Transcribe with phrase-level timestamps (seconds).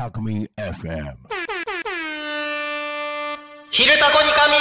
[0.00, 1.14] タコミ FM
[3.70, 4.58] 昼タコに仮眠。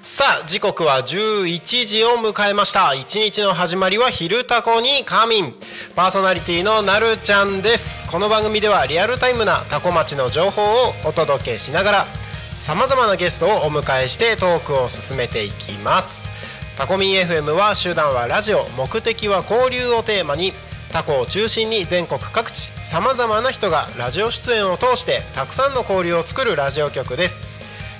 [0.00, 2.94] さあ時刻は11時を迎えました。
[2.94, 5.56] 一日の始まりは昼タコに仮眠。
[5.96, 8.06] パーソナリティのなるちゃんです。
[8.06, 12.06] この番組ではリアルタイムなタコ町の情報をお届けしながら
[12.58, 16.21] さまざまなゲストをお迎えしてトークを進めていきます。
[16.76, 20.54] タコミン FM は集団はラジオ目的は交流をテーマに
[20.90, 27.40] タコを中心に全国各地さまざまな人がラジオ出演を通してたくさんの交流を作るラジオ局です。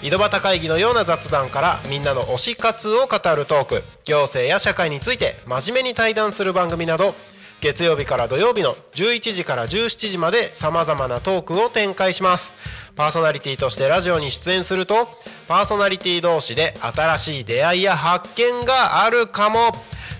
[0.02, 7.14] 井戸端会議のような雑談からみんなの推し活を語るトーク行政や社会について真面目に対談する番組など
[7.62, 12.56] 月曜日から土曜日の11時から17時までさまざまなトークを展開します。
[12.96, 15.08] パーソナリティとしてラジオに出演すると
[15.46, 19.58] パーソナリティ同士で新しい出会いや発見があるかも。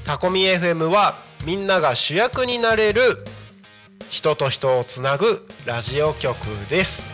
[0.05, 3.03] タコミ FM はみんなが主役になれる
[4.09, 6.37] 人と人をつなぐラジオ局
[6.71, 7.11] です。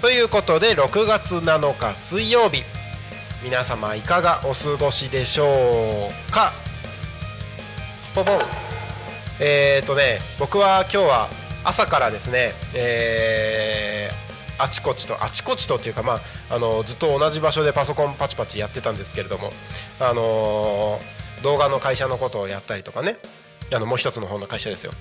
[0.00, 2.62] ということで6月7日水曜日
[3.42, 6.52] 皆様いかがお過ごしでしょうか？
[8.14, 8.71] ポポン。
[9.44, 11.28] えー、っとね僕は今日は
[11.64, 19.50] 朝からですね、えー、あちこちとあちこちとっていうか、まあ、あのずっと同じ場所でパソコンパチパチやってたんですけれども、
[19.98, 23.16] あのー、動画の会社のことをやったりとかね
[23.74, 24.92] あのもう一つの方の会社ですよ。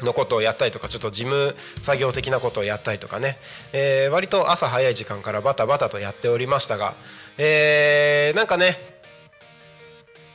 [0.00, 3.38] のことをやったりとかちょっと事務作業的なことをやったりとかね、
[3.72, 6.94] えー、割と朝早い時間からバタバタとやっておりましたが、
[7.36, 8.76] えー、なんかね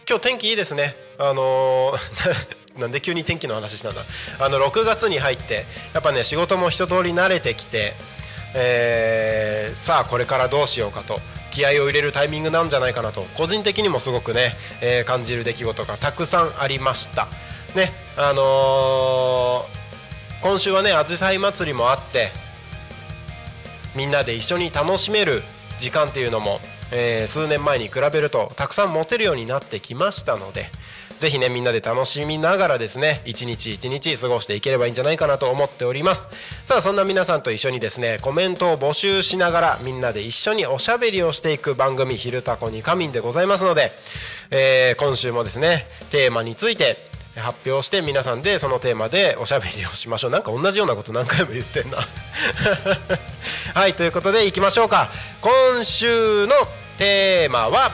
[0.09, 0.95] 今日天気いいですね。
[1.17, 4.01] あのーなんで急に天気の話したんだ。
[4.39, 7.93] あの6月に入ってやっぱね仕事も一通り慣れてきて、
[8.55, 11.19] えー、さあこれからどうしようかと
[11.51, 17.27] 気合を入れるタイミングなんじゃないかなと個人的にもすごくね、えー、感じる出来事がたくさんありました。
[17.75, 22.29] ねあのー、今週はねあじさい祭りもあって
[23.95, 25.43] みんなで一緒に楽しめる
[25.77, 26.59] 時間っていうのも、
[26.91, 30.69] えー、数年前に比べるとたくさん持てるようになってきましたので
[31.21, 36.27] ぜひねみんなで楽しみながらですね一日一日過ごしていければいいんじゃないかなと思っております。
[36.65, 43.91] さあそんな皆さんと一緒にですねコメントを募集しながらみんなで一緒におしゃべりをしていく番組「昼タコに仮眠」でございますので、
[44.49, 50.31] えー、今週もですねテーマについて発表して皆さんでそのテーマでおしゃべりをしましょう。
[50.31, 51.99] なんか同じようなこと何回も言ってんな。
[53.75, 55.11] はいということでいきましょうか。
[55.39, 56.55] 今週の
[56.97, 57.91] テーマは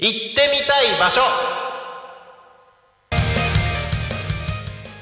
[0.00, 1.20] 行ってみたい場所。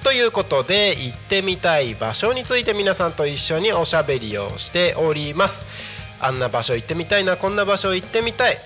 [0.03, 5.67] ということで行ってみたい場所について皆さんと一緒におしゃべりをしております。
[6.19, 8.57] あんな場所行ってみたいなこんな場所行ってみたい。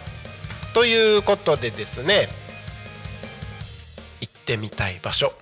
[0.73, 2.29] ということでですね
[4.21, 5.33] 行ってみたい場所。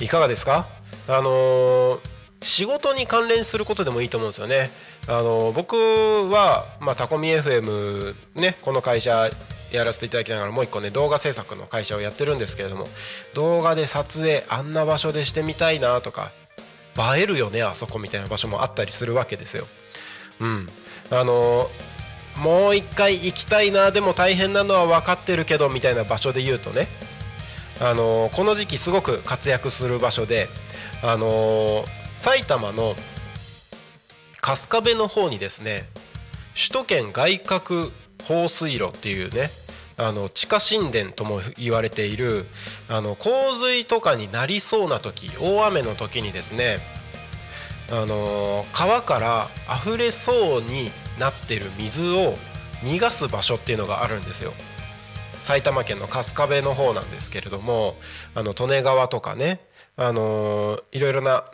[0.00, 0.68] いかがですか？
[1.08, 2.00] あのー、
[2.42, 4.70] 仕事に関連することでもいいと思うんですよね。
[5.06, 9.30] あの、僕は、まあ、タコミ FM ねこの会社
[9.74, 12.88] やらせていただきながらもう一個ね動画制作の会社をやってるんですけれども
[13.34, 16.32] 動画で撮影あんな場所でしてみたいなとか
[17.16, 19.66] 映えるよねあそこみたいな場所もあったりするわけですよ。
[20.40, 20.68] うん、
[21.10, 21.68] あの
[22.36, 26.88] もう一回行きたいなでも大変なのは分かってるけどみたいな場所で言うとね
[27.80, 30.48] あのこの時期すごく活躍する場所で
[31.02, 31.84] あの
[32.18, 32.96] 埼玉の
[34.42, 35.88] 春日部の方にですね
[36.54, 37.92] 首都圏外郭
[38.24, 39.50] 放水路っていうね
[39.96, 42.46] あの地下神殿とも言われている
[42.88, 46.78] あの洪水とかになりそうな時大雨の時にですね
[47.90, 49.48] あの川から
[49.82, 52.34] 溢れそうになってる水を
[52.82, 54.52] 逃がす場所っていうのがあるんですよ。
[55.42, 57.96] 埼玉県の春日部の方なんですけれども
[58.34, 59.60] あの利根川とかね
[59.96, 61.44] あの、いろいろな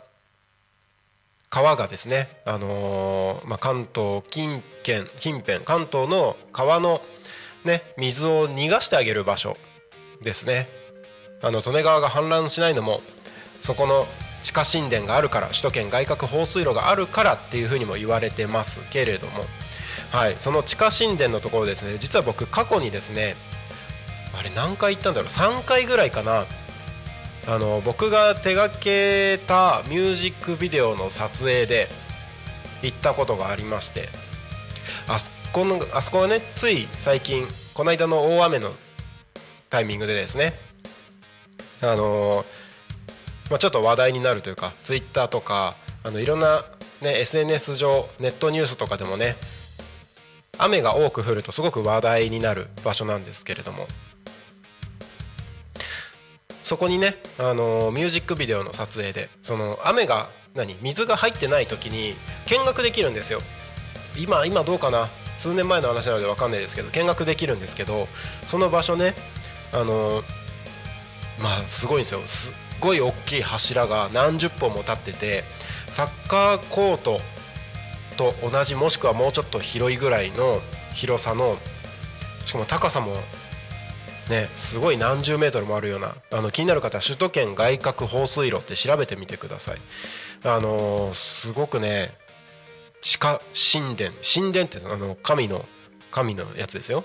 [1.49, 7.01] 川がですね、あのー、まあ、関東近県近辺関東の川の、
[7.65, 9.57] ね、水を逃がしてあげる場所
[10.21, 10.69] ですね。
[11.41, 13.01] あの利根川が氾濫しないのも
[13.61, 14.05] そこの
[14.43, 18.79] 地下神殿があるから首都圏外郭放水路があるからっていうふうにも言われてます。
[18.91, 19.45] けれども、
[20.11, 23.35] はい、その地下神殿のところですね実は僕過去にですね
[24.37, 26.45] あれ何回行ったんだろう3回ぐらいかな。
[27.47, 31.87] あの僕が手がけたミュージックビデオの撮影で
[32.83, 34.09] 行ったことがありまして
[35.07, 38.71] あそこのあそこはねつい最近この間の大雨の
[39.69, 40.53] タイミングでですね
[41.81, 42.45] あの
[43.49, 46.63] まあ、ちょっと話題になるというかツイッターとかあのいろんな、
[47.01, 49.35] ね、SNS 上ネットニュースとかでもね
[50.57, 53.87] 雨が多く降るとすごく話題になる場所なんですけれども
[56.63, 62.13] そこにね、あのミュージックビデオの撮影でその雨が何水が入ってない時に
[62.45, 63.41] 見学できるんですよ。
[64.17, 65.09] 今今どうかな？
[65.41, 68.07] 数年前の話なので分かんないですけど見学できるんですけど
[68.45, 69.15] その場所ね
[69.73, 70.21] あの
[71.41, 72.21] まあすごいんですよ。
[72.27, 75.43] すっごい大きい柱が何十本も立ってて
[75.89, 77.19] サッカーコート
[78.17, 80.61] と同じもしくはもうちょっと広いぐらいの
[80.93, 81.57] 広さの
[82.45, 83.15] しかも高さも
[84.29, 89.77] ねすごい何十メートルもあるようなあの気になる方は首都圏外郭放水路って調べてみてください。
[90.43, 92.11] あのー、すごくね
[93.01, 94.13] 地下神殿。
[94.21, 95.65] 神殿ってあの神の
[96.11, 97.03] 神のやつですよ、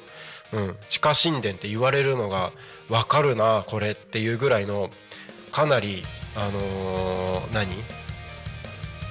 [0.52, 2.52] うん、地下神殿って言われるのが
[2.88, 4.90] 分かるなこれっていうぐらいの
[5.52, 6.02] かなり
[6.34, 7.68] あのー、何？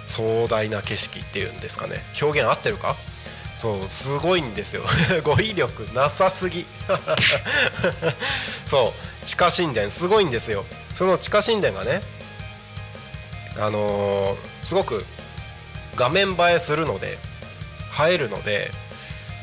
[0.06, 2.04] 壮大な景色っていうんですかね。
[2.22, 2.96] 表現合ってるか？
[3.58, 4.84] そうすごいんですよ。
[5.24, 6.66] 語彙力なさすぎ。
[8.68, 8.94] そ
[9.24, 9.26] う。
[9.26, 10.66] 地下神殿すごいんですよ。
[10.94, 12.02] その地下神殿がね
[13.58, 15.04] あのー、すごく
[15.96, 17.18] 画面映えするので
[18.10, 18.72] 映えるので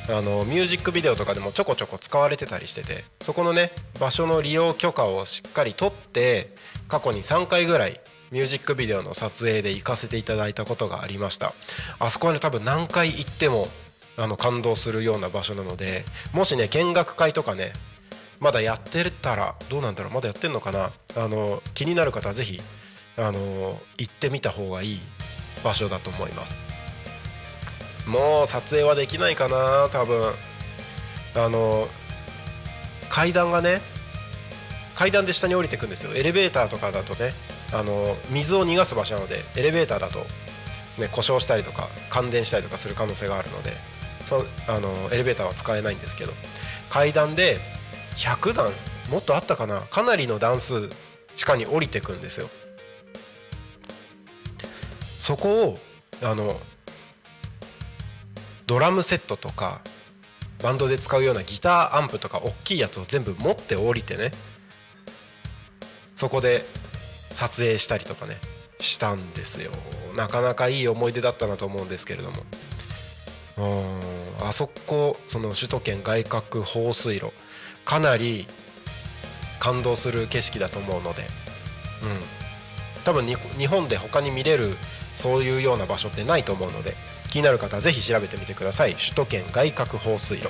[0.08, 6.54] あのミュージックビデオとかでもちょこちょこ使われてたりしててそこのね場所の利用許可をしっかり取って
[6.88, 8.00] 過去に3回ぐらい
[8.30, 11.52] ミュージックビデオの撮影で行かせていただいたことがありました。
[11.98, 13.68] あそこはね多分何回行っても
[14.16, 17.72] あの感動するような場所なのでもしね見学会とかね
[18.40, 22.60] まだやってたらどうなんだろうまだやってんのかなあの気になる方は是非
[23.16, 25.00] あの行ってみた方がいい
[25.62, 26.60] 場所だと思います。
[28.06, 30.34] もう撮影はできないかな多分。
[31.34, 31.88] あの
[33.08, 33.80] 階段がね
[34.94, 36.14] 階段で下に降りてくんですよ。
[36.14, 37.32] エレベーターとかだとね
[37.72, 40.20] あの水を逃がす場所なのでエレベーターだと、
[40.98, 43.72] ね、故障したりとか感電したりとかする可能性があるので
[44.26, 46.32] そあのエレベーターは使えないんですけど
[46.90, 47.60] 階段で
[48.16, 48.70] 100段
[49.10, 49.80] もっとあったかな。
[49.82, 50.90] かなりの段数
[51.34, 52.48] 地下に降りてくんですよ。
[55.22, 55.78] そこを
[56.20, 56.58] あの
[58.66, 59.80] ドラムセットとか
[60.60, 64.32] バンドで使うようなギターアンプとか大きいやつを全部持って降りてね
[66.16, 66.64] そこで
[67.34, 68.36] 撮影したりとかね
[68.80, 69.70] したんですよ。
[70.16, 72.42] なかなかいい思い出だったなと思うんですけれども。
[73.58, 77.30] うんあそこその首都圏外郭放水路
[77.84, 78.48] かなり
[79.60, 81.22] 感動する景色だと思うので、
[82.02, 82.20] うん、
[83.04, 84.76] 多分日本で他に見れる
[85.16, 86.96] そういうような場所ってないと思うので
[87.28, 88.94] 気になる方はぜひ調べてみてください。
[88.94, 90.48] 首都圏外郭放水路。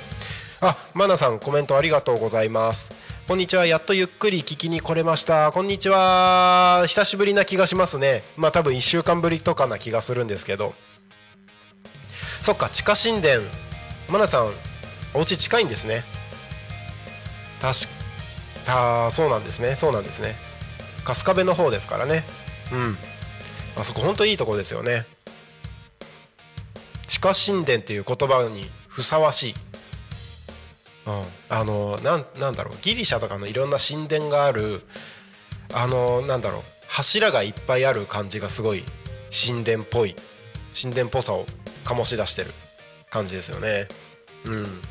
[0.61, 2.91] あマナさんコメントありがとうございます。
[3.27, 3.65] こんにちは。
[3.65, 5.51] やっとゆっくり聞きに来れました。
[5.51, 6.83] こんにちは。
[6.87, 8.23] 久しぶりな気がしますね。
[8.35, 10.73] まあ多分1週間ぶりとかな気がするんですけど。
[12.41, 13.43] そっか地下神殿。
[14.09, 14.53] マナさん
[15.13, 16.03] お家近いんですね。
[17.61, 17.87] 確
[18.65, 19.75] かそうなんですね。
[19.75, 20.35] そうなんですね。
[21.05, 22.25] 春日部の方ですからね。
[22.71, 22.97] うん。
[23.75, 25.05] あそこほんといいとこですよね。
[27.07, 29.55] 地下神殿っていう言葉にふさわしい、
[31.05, 32.77] うん、あのなんなんだろう。
[32.81, 34.83] ギリシャとかのいろんな神殿がある
[35.73, 36.61] あのなんだろう。
[36.87, 38.83] 柱がいっぱいある感じがすごい
[39.31, 40.15] 神殿っぽい。
[40.79, 41.45] 神殿っぽさを
[41.83, 42.51] 醸し出してる
[43.09, 43.87] 感じですよね。
[44.45, 44.81] うん。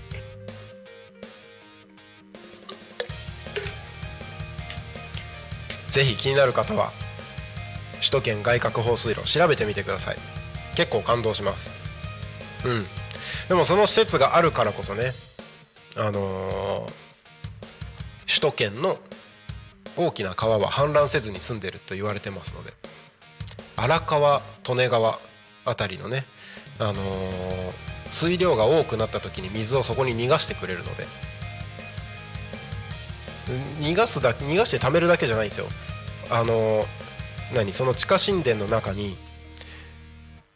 [5.91, 6.93] ぜひ気になる方は
[8.03, 10.19] 首都圏外郭放水路調べてみてください。
[10.77, 11.73] 結構感動します。
[12.65, 12.87] うん。
[13.49, 15.13] でもその施設があるからこそね
[15.97, 16.93] あのー、
[18.27, 18.99] 首都圏の
[19.97, 22.73] 大きな川は氾濫せずに済んでると言われてますので
[23.77, 25.19] 荒川利根川
[25.65, 26.25] あたりのね
[26.79, 27.73] あのー、
[28.11, 31.07] 水量が多くなった時に水をそこに逃がしてくれるので
[33.81, 35.67] 逃がすだ逃がして貯めるだけじゃないんですよ。
[36.31, 36.87] あの
[37.55, 39.17] 何その地下神殿の中に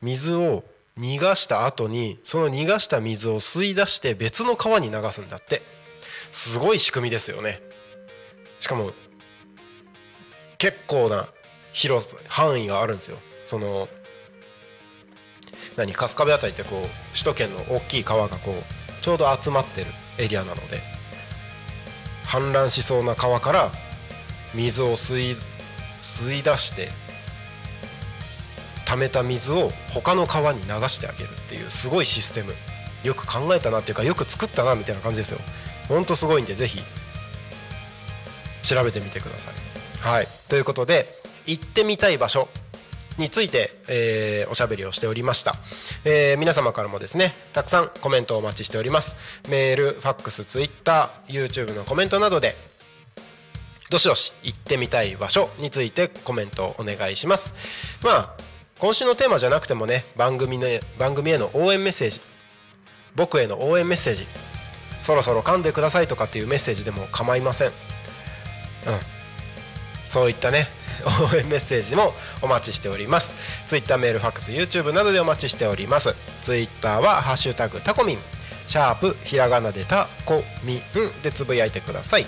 [0.03, 0.65] 水を
[0.99, 5.63] 逃がした後にその逃がした水を吸い出して別の川に流すんだって。
[6.31, 7.61] すごい仕組みですよね。
[8.59, 8.93] しかも
[10.59, 11.29] 結構な
[11.73, 13.19] 広さ範囲があるんですよ。
[13.45, 13.89] その
[15.77, 19.87] 何春日部辺りってこう首都圏の大きい川がこうちょうど集まってる
[20.19, 20.81] エリアなので
[22.25, 23.73] 氾濫しそうな川から
[24.55, 25.37] 水を吸い
[26.07, 26.91] 吸い出して
[28.87, 32.55] 溜めた水を他の川に流してあげるっていうすごいシステム。
[33.03, 35.39] よく考えたなっていうかよく作ったなみたいな感じですよ。
[35.89, 36.81] ほんとすごいんでぜひ
[38.63, 39.55] 調べてみてください。
[40.01, 40.29] はい。
[40.49, 41.15] ということで
[41.47, 42.49] 行ってみたい場所
[43.19, 45.57] について、えー、おしゃべりをしておりました、
[46.05, 49.17] えー、皆様からもですねたくさんコメントをお待ちしております。
[49.49, 52.57] メールファックスツイッター YouTube のコメントなどで
[53.91, 57.53] どしどし行ってみたい場所についてコメントをお願いします。
[58.03, 58.37] まあ
[58.79, 60.67] 今週のテーマじゃなくてもね番組の
[60.99, 62.21] 番組への応援メッセージ。
[63.15, 64.27] 僕への応援メッセージ。
[65.01, 67.69] そろそろ噛んでくださいとかっていうメッセージでも構いません。
[67.69, 67.75] うん。
[70.05, 70.69] そういったね
[71.33, 73.35] 応援メッセージもお待ちしております。
[73.67, 76.15] Twitter メールファックス YouTube などでお待ちしております。
[76.43, 78.19] Twitter は「ハッシュタグタコミン」
[78.67, 82.27] シャープひらがなでタコミンでつぶやいてください。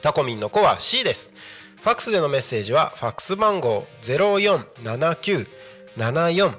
[0.00, 1.34] タコミンの子は C です。
[1.82, 6.56] ファックスでのメッセージはファックス番号0479747573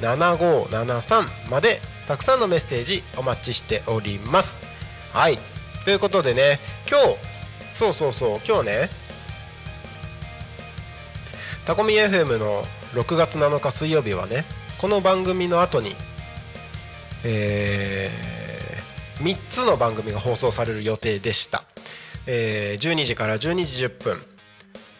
[0.00, 4.60] 0479747573までたくさんのメッセージお待ちしております。
[5.12, 5.38] はい。
[5.84, 7.16] ということでね今日
[7.74, 8.88] そうそうそう今日ね
[11.64, 14.44] タコミ FM の6月7日水曜日はね
[14.78, 15.94] この番組の後に
[17.22, 18.34] えー
[19.18, 21.64] 3つの番組が放送される予定でした、
[22.26, 24.22] えー、12時から12時10分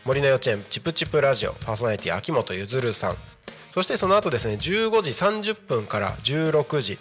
[0.04, 3.33] 森の幼稚園チプチプラジオパーソナリティ秋元ゆずるさん。
[3.74, 5.10] そしてその後ですね15時
[5.50, 6.96] 30分から16時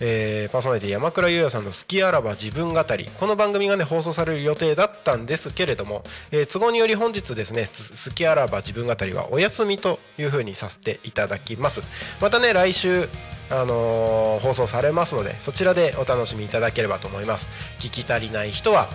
[0.00, 11.82] えー、パーソナリティ山倉優也さんの「好きあらば自分語り」この番組がね放送される予定だったんですけれども、えー、都合により本日ですね「好きあらば自分語り」はお休みというふうにさせていただきます。
[12.20, 13.08] またね来週
[13.50, 17.48] あのー、放送されますのでそちらでお楽しみいただければと思います。
[17.80, 18.88] 聞き足りない人は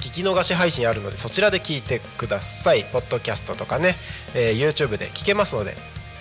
[0.00, 2.84] 聞き逃し配信あるのでそちらで聞いてください。
[2.84, 3.96] ポッドキャストとかね、
[4.34, 5.76] えー、YouTube で聞けますので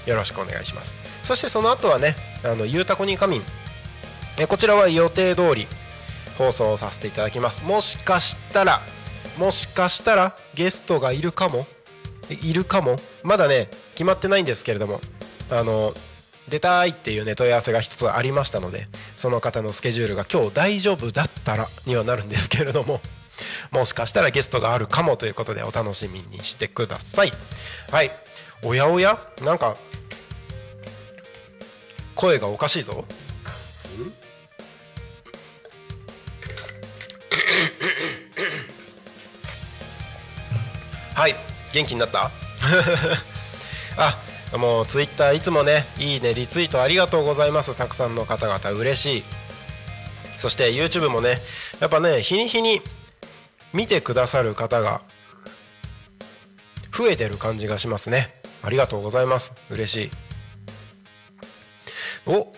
[0.05, 0.95] よろしくお願いします。
[1.23, 3.43] そしてその後はねあのゆうたこに仮眠
[4.37, 5.67] えこちらは予定通り
[6.37, 7.63] 放送させていただきます。
[7.63, 8.81] もしかしたら
[9.37, 11.67] もしかしたらゲストがいるかも？
[12.29, 12.97] いるかも？
[13.23, 15.01] まだね決まってないんですけれども
[15.49, 15.93] あの
[16.49, 22.99] 出たいっていうね問い合わせが一つありましたのでその方のスケジュールが今日大丈夫だったらにはなるんですけれども
[23.71, 27.31] もしかしたらゲストがあるかもということでお楽しみにしてください。
[27.91, 28.11] はい。
[28.63, 29.19] おやおや？
[29.41, 29.77] なんか
[32.15, 33.05] 声がおかしいぞ。
[41.15, 41.35] はい
[41.73, 42.31] 元気になった？
[43.97, 44.19] あ
[44.57, 47.75] もうツイッターいつもねいいねリツイートありがとうございます。
[47.75, 49.23] たくさんの方々嬉しい。
[50.37, 51.41] そして YouTube もね
[51.79, 52.81] やっぱね日に日に
[53.73, 55.01] 見てくださる方が
[56.91, 58.40] 増えてる感じがしますね。
[58.63, 59.53] ありがとうございます。
[59.69, 60.11] 嬉しい。
[62.25, 62.53] お。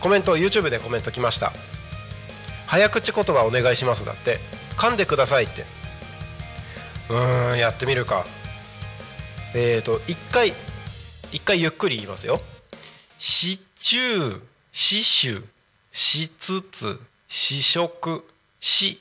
[0.00, 1.52] コメント YouTube でコメント来ました。
[2.66, 4.40] 早口言葉お願いしますだって。
[4.76, 5.64] 噛んでくださいって。
[7.08, 8.26] うーんやってみるか。
[9.54, 10.52] えっ、ー、と一回
[11.32, 12.40] 一回ゆっくり言いますよ。
[13.18, 14.40] シチュー
[14.72, 15.44] シシュ
[15.92, 18.24] しつつ試食
[18.60, 19.00] し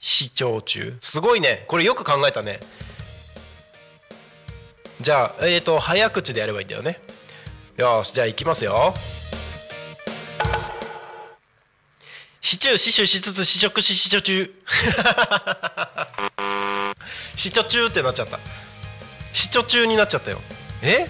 [0.00, 1.64] 視聴中すごいね。
[1.68, 2.60] これよく考えたね。
[5.00, 7.00] じゃあえっ、ー、と早口でやればいいんだよね
[7.76, 8.94] よしじゃあいきますよ
[12.40, 14.54] シチュー、シシュしつつ試食し試食中。
[17.34, 18.38] 試食中ってなっちゃった。
[19.32, 20.40] 試食中になっちゃったよ。
[20.80, 21.08] え？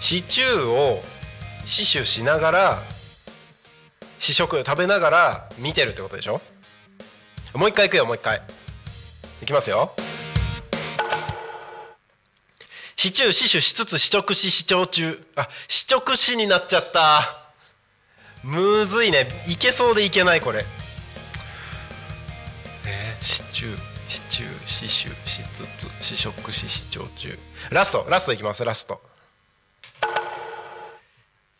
[0.00, 1.02] シチューを
[1.64, 2.82] 死守しながら
[4.18, 6.42] 試食食べながら見てるってことでしょ？
[7.54, 8.42] もう一回いくよもう一回
[9.42, 9.94] いきますよ
[13.02, 15.20] 市中死守しつつ試直し視聴中。
[15.34, 17.36] あ試直しになっちゃった。
[18.44, 19.26] むずいね。
[19.48, 20.64] いけそうでいけないこれ。
[22.86, 25.64] えー、市中市中死守しつ
[26.00, 27.36] つ試食し視聴中。
[27.70, 29.00] ラストラストいきますラスト。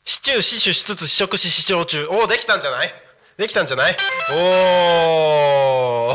[0.05, 2.07] 市中死守しつつ試食し視聴中。
[2.07, 2.95] おおできたんじゃない？
[3.37, 3.97] できたんじゃない？
[4.31, 4.37] お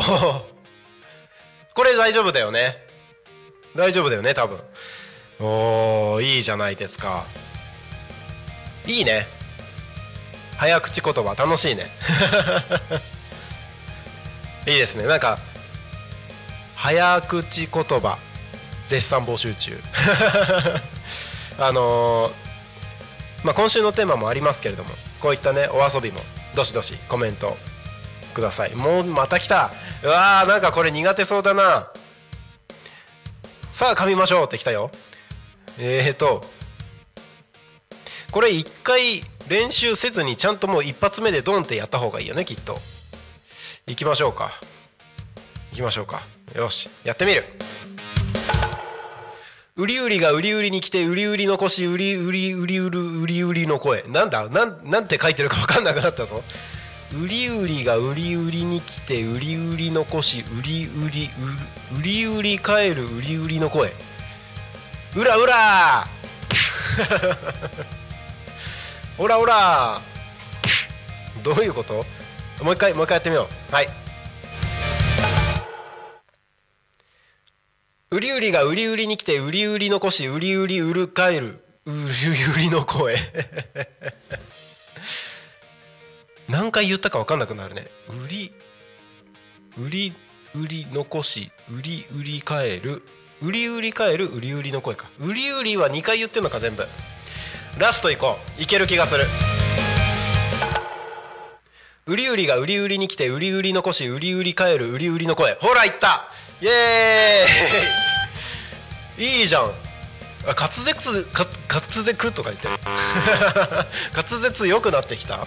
[1.74, 2.82] これ大丈夫だよね。
[3.76, 4.58] 大丈夫だよね多分。
[5.40, 7.24] おおいいじゃないですか。
[8.86, 9.26] いいね。
[10.56, 11.90] 早口言葉楽しいね。
[14.66, 15.04] いいですね。
[15.04, 15.38] なんか
[16.74, 18.18] 早口言葉
[18.86, 19.80] 絶賛募集中。
[21.60, 22.32] あのー、
[23.44, 24.90] まあ今週のテーマもありますけれども
[25.20, 26.20] こういったねお遊びも
[26.54, 27.56] どしどしコメント
[28.34, 28.74] ください。
[28.74, 29.72] もうまた来た。
[30.02, 31.88] うわーなんかこれ苦手そうだな。
[33.70, 34.90] さあ噛みましょうって来たよ。
[35.78, 36.44] えーと
[38.30, 42.78] これ一回練習せずにちゃんともう一発目でドンってやった方がいいよねきっと。
[43.86, 44.52] 行きましょうか。
[45.70, 46.22] 行きましょうか。
[46.54, 47.44] よしやってみる。
[49.76, 54.02] 売り売りが売り売りに来て売り売り残し売り売り売り売る売り売りの声。
[54.08, 54.46] なんだ？
[54.50, 56.42] なんなんて書いてるか分かんなくなったぞ。
[57.14, 61.30] 売り売りが売り売りに来て売り売り残し売り売り
[61.98, 63.94] 売り売り帰る売り売りの声。
[65.16, 66.06] うらうら
[69.18, 70.00] おらおら
[71.42, 72.04] どういうこと？
[72.62, 73.74] もう一回もう一回やってみよう。
[73.74, 73.88] はい。
[78.10, 81.64] 売り売りが売り売りに来て売り売り残し売り売り売る帰る。
[81.86, 81.96] 売り
[82.54, 83.16] 売りの声。
[86.48, 87.88] 何回言ったか分かんなくなるね。
[88.08, 88.52] 売り
[89.76, 90.14] 売り
[90.54, 93.02] 売り残し売り売り帰る。
[93.40, 95.08] 売り売り帰る売り売りの声か。
[95.20, 96.84] 売り売りは2回言ってんのか全部。
[97.78, 98.62] ラストいこう。
[98.62, 99.26] いける気がする。
[102.06, 105.56] 売り売りが売り売りに来て売り売り残し売り売り帰る売り売りの声。
[105.60, 106.32] ほらいった。
[106.60, 109.40] イエーイ。
[109.40, 109.62] いいじゃん。
[109.64, 109.70] あ
[110.58, 111.48] 滑舌滑
[111.80, 112.74] 舌とか言ってる。
[114.16, 115.46] 滑舌良くなってきた。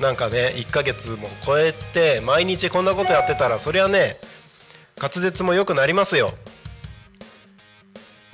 [0.00, 4.18] なんかね1ヶ月も超えて毎日こんなことやってたらそりゃね
[4.98, 6.32] 滑舌も良くなりますよ。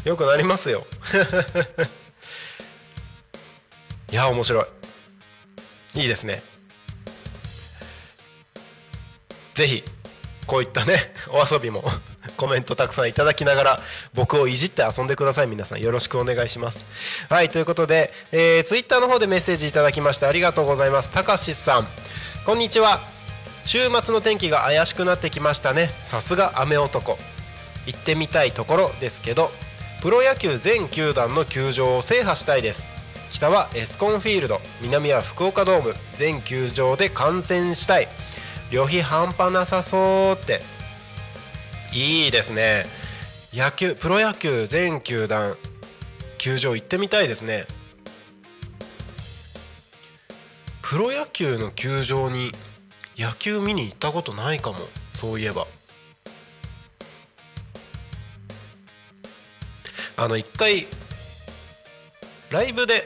[0.05, 0.87] 良くなりますよ。
[4.11, 4.67] いや面白い。
[6.01, 6.43] いいですね。
[9.55, 9.85] ぜひ
[10.47, 11.85] こういったねお遊びも
[12.37, 13.81] コメントたくさんいただきながら
[14.15, 15.47] 僕をいじって遊んでください。
[15.47, 16.85] 皆さんよろしくお願いします。
[17.29, 21.11] はいということで、えー、ツイッターの方でメッセージいただきましてありがとうございます。
[21.11, 21.89] たかしさん。
[22.45, 23.09] こんにちは。
[23.65, 25.97] 週末の天気が怪しくなってきましたね。
[26.03, 27.19] さすが雨男。
[27.87, 29.53] 行ってみたいところですけど
[30.03, 32.89] プロ野球全球団の球場を制覇したいです。
[33.31, 35.95] 北はエスコンフィールド南は福岡ドーム。
[36.17, 38.09] 全球場で観戦したい。
[38.73, 40.61] 旅費半端なさそうって。
[41.95, 42.87] いいですね。
[43.55, 45.57] 野球プロ野球全球団
[46.37, 47.67] 球場行ってみたいですね。
[50.83, 52.51] プロ野球の球場に
[53.17, 54.79] 野球見に行ったことないかも
[55.15, 55.69] そういえば。
[60.17, 60.87] あの一回
[62.51, 63.05] ライブで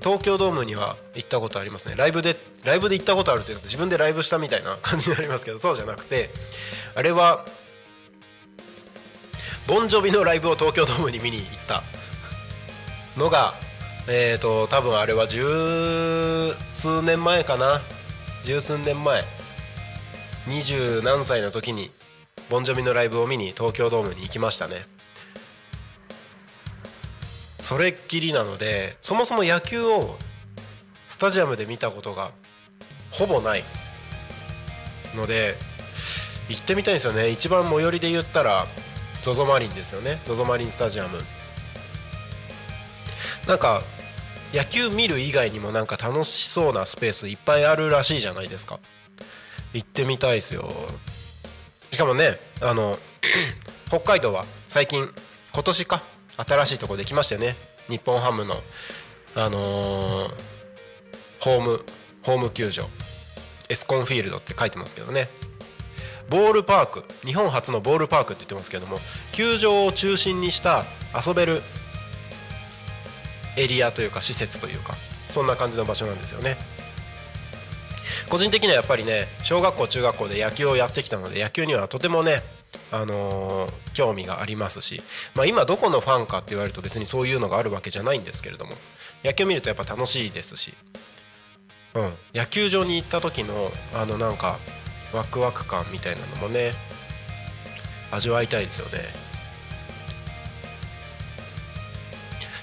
[0.00, 1.94] 東京ドームには行ったことありますね。
[1.96, 6.30] ライブでライブで行ったことあるって自分でライブしたみたいな感じになりますけどそうじゃなくて
[6.94, 7.44] あれは
[9.66, 11.82] ボンジョビのライブを東京ドームに見に行った
[13.16, 13.54] のが
[14.08, 17.80] えっ、ー、と多分あれは十数年前かな。
[18.44, 19.24] 十数年前。
[20.48, 21.92] 二十何歳の時に
[22.50, 24.86] ボンジョビのライブを見に東京ドームに行きましたね。
[27.62, 30.18] それっきりなのでそもそも野球を
[31.08, 32.32] スタジアムで見たことが
[33.10, 33.64] ほぼない
[35.14, 35.54] ので
[36.48, 37.30] 行ってみたいんですよね。
[37.30, 38.66] 一番最寄りで言ったら
[39.22, 40.20] ZOZO マリンですよね。
[40.24, 41.18] ZOZO マリンスタジアム。
[43.46, 43.82] なんか
[44.52, 48.80] 野球見る以外にもなんか楽しそうなスペースいっぱいあるらしいじゃないですか。
[49.72, 50.68] 行ってみたいですよ。
[51.92, 52.98] しかもねあの
[53.88, 55.08] 北海道は最近
[55.52, 56.02] 今年か
[56.36, 57.56] 新しいとこできましたよね。
[57.88, 58.62] 日本ハムの
[59.34, 60.34] あのー、
[61.40, 61.84] ホーム
[62.22, 62.88] ホーム球場。
[63.68, 65.30] エスコンフィールドって書いてますけどね。
[66.28, 67.04] ボールパーク。
[67.24, 68.98] 日本初のボールパークって言ってますけども
[69.32, 70.84] 球場を中心にした
[71.26, 71.62] 遊べる
[73.56, 74.94] エリアというか施設というか
[75.30, 76.56] そんな感じの場所なんですよね。
[78.28, 82.42] 個人的にはやっぱりね小学校中学校で野球をやってきたので野球にはとてもね
[82.90, 85.02] あのー、興味がありますし、
[85.34, 88.72] まあ、今どこのファンかって言われると別にそういうのがあるわけじゃないんですけれども
[89.24, 90.74] 野球見るとやっぱ楽しいですし、
[91.94, 94.58] うん、野球場に行った時のあのなんか
[95.12, 96.72] ワクワク感みたいなのもね
[98.10, 99.32] 味わいたいですよね。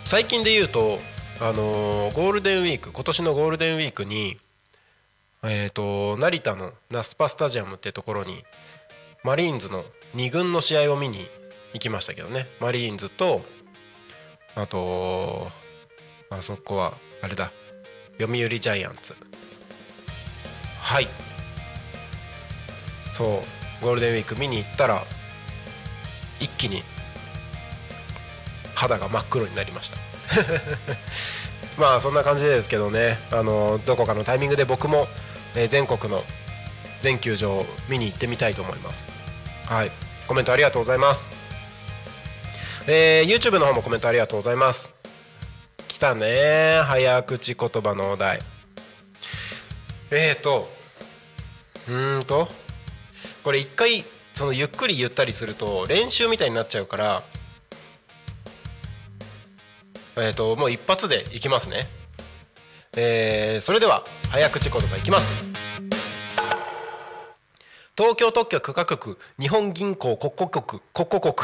[0.06, 0.98] 最近で言うと、
[1.40, 4.38] あのー、ゴールデンウィーク今年のゴールデンウィークに
[5.44, 8.44] えーと成田のナスパスタジアムってところに
[9.24, 11.28] マリーンズの2軍の試合を見に
[11.74, 12.48] 行きましたけどね。
[12.60, 13.42] マリーンズと
[14.56, 15.48] あと
[16.30, 17.52] あそこはあれだ。
[18.20, 19.16] 読売ジャイアンツ。
[20.80, 21.08] はい。
[23.14, 23.44] そ
[23.82, 23.84] う。
[23.84, 25.04] ゴールデンウィーク見に行ったら
[26.42, 26.84] 一気に
[28.76, 29.98] 肌が真っ黒になりました。
[31.78, 33.18] まあそんな感じですけどね。
[33.32, 35.08] あのどこかのタイミングで僕も、
[35.68, 36.24] 全国の
[37.02, 39.08] 全球場見に行ってみたいと思います。
[39.70, 39.92] はい。
[40.28, 41.30] コメントありがとうございます。
[42.88, 44.92] えー、YouTube の方もコメントありがとうございます。
[45.88, 48.40] 来たね早口言葉のお題。
[50.10, 50.68] えーと
[51.88, 52.48] うんと
[53.44, 57.24] これ一回そのゆっくり言ったりすると練習みたいになっちゃうから
[60.16, 61.88] えーともう一発でいきますね。
[62.98, 65.49] えー、それでは早口言葉いきます。
[68.00, 71.44] 東京特許許可局日本銀行国庫局国庫局。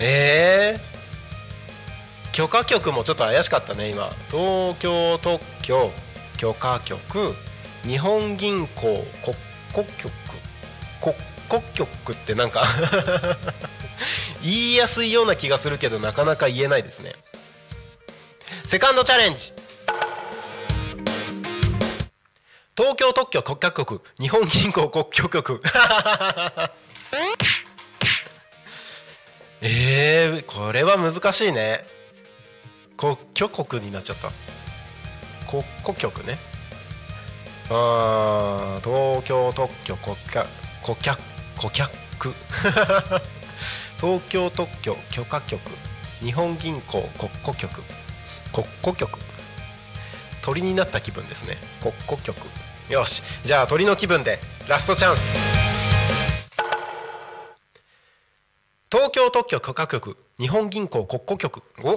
[0.00, 4.08] えー、許可局もちょっと怪しかったね今。
[4.28, 5.92] 東京特許
[6.36, 7.36] 許可局
[7.84, 9.36] 日本銀行国
[9.72, 10.12] 庫局。
[11.00, 11.14] 国
[11.48, 12.64] 庫局 ってなんか
[14.42, 17.14] 言いやすいような気がするけどなかなか言えないですね。
[18.66, 19.52] セカンドチャレンジ。
[22.78, 25.60] 東京特許国家局日本銀行国許局。
[29.60, 31.84] えー、これは難しいね。
[32.96, 34.30] 国許国になっちゃった。
[35.50, 36.38] 国庫局ね。
[37.68, 40.46] あ東京特許国家
[40.80, 41.20] 顧客
[41.58, 41.90] 顧客
[44.00, 45.60] 東京特許許可局
[46.20, 47.82] 日本銀行国庫局。
[48.52, 49.18] 国庫局。
[50.42, 51.58] 鳥になった気分ですね。
[51.82, 52.36] 国庫局。
[52.88, 53.22] よし。
[53.44, 55.36] じゃあ鳥の気分でラストチャンス。
[58.90, 61.62] 東京特許許可局日本銀行国庫局。
[61.82, 61.94] おお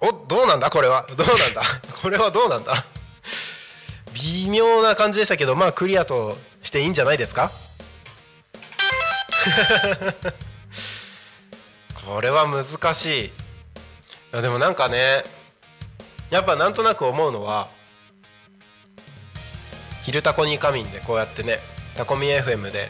[0.00, 0.70] おどうなんだ？
[0.70, 1.06] これは。
[1.16, 1.62] どうなんだ？
[2.02, 2.84] これはどうなんだ？
[4.14, 7.50] 微妙な感じでしたけどまあクリアとしていいんじゃないですか？
[12.06, 13.32] これは難し
[14.32, 14.42] い。
[14.42, 15.22] でもなんかね
[16.30, 17.68] やっぱなんとなく思うのは
[20.02, 21.60] 「昼タコに仮眠」でこうやってね
[21.96, 22.88] タコミ FM で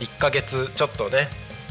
[0.00, 1.28] 1ヶ月ちょっとね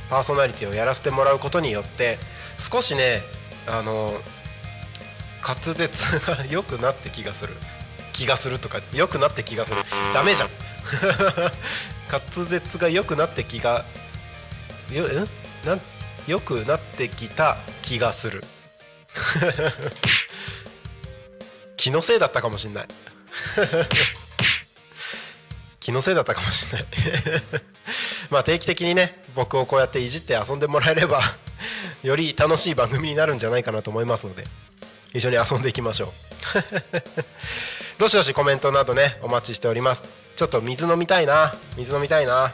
[0.10, 2.18] パーソナリティをやらせてもらうことによって
[2.58, 3.22] 少しね
[3.68, 4.22] あの
[5.42, 7.54] 滑舌が良くなって気がする。
[8.14, 9.78] 気がするとか良くなって気がする。
[10.14, 10.50] ダメじゃん。
[12.12, 13.86] 滑舌が良くなって気が
[14.92, 15.06] よ
[15.66, 15.78] な
[16.26, 18.44] 良くなってきた気がする。
[21.78, 22.88] 気のせいだったかもしんない。
[25.88, 26.88] 気のせいだったかもしれない。
[28.30, 31.22] まあ定期的にね僕をこうやっていじって遊んでもらえれば
[32.04, 34.44] より楽しい番組になるんじゃないかなと思いますので
[35.14, 36.12] 一緒に遊んでいきましょう。
[38.00, 40.10] どしどしコメントなどねお待ちしております。
[40.36, 42.34] ちょっと水飲みたいな水飲みたいな。
[42.44, 42.52] あ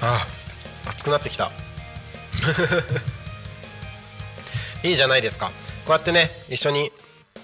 [0.00, 0.26] あ
[0.86, 1.61] 熱くなってきた。
[4.82, 5.52] いいじゃないですか。
[5.84, 6.92] こうやってね一緒に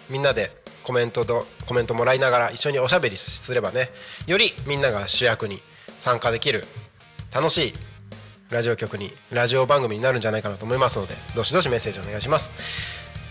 [0.09, 3.91] みんなでコメントとコメントもらいながら一緒におしゃべりすればね
[4.27, 5.63] よりみんなが主役に
[6.01, 6.67] 参加できる
[7.33, 7.75] 楽しい
[8.51, 12.53] ラジオ局にラジオ番組になるんじゃないかなと思いますのでどしどしメッセージお願いします。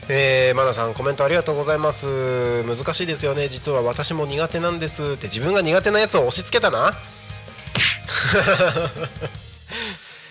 [0.09, 2.63] えー、マナさんコメントありがとうございます。
[2.63, 3.49] 難しいですよね。
[3.49, 5.03] 実は私も苦手なんです。
[5.03, 6.91] って自分が苦手なやつを押し付けたな。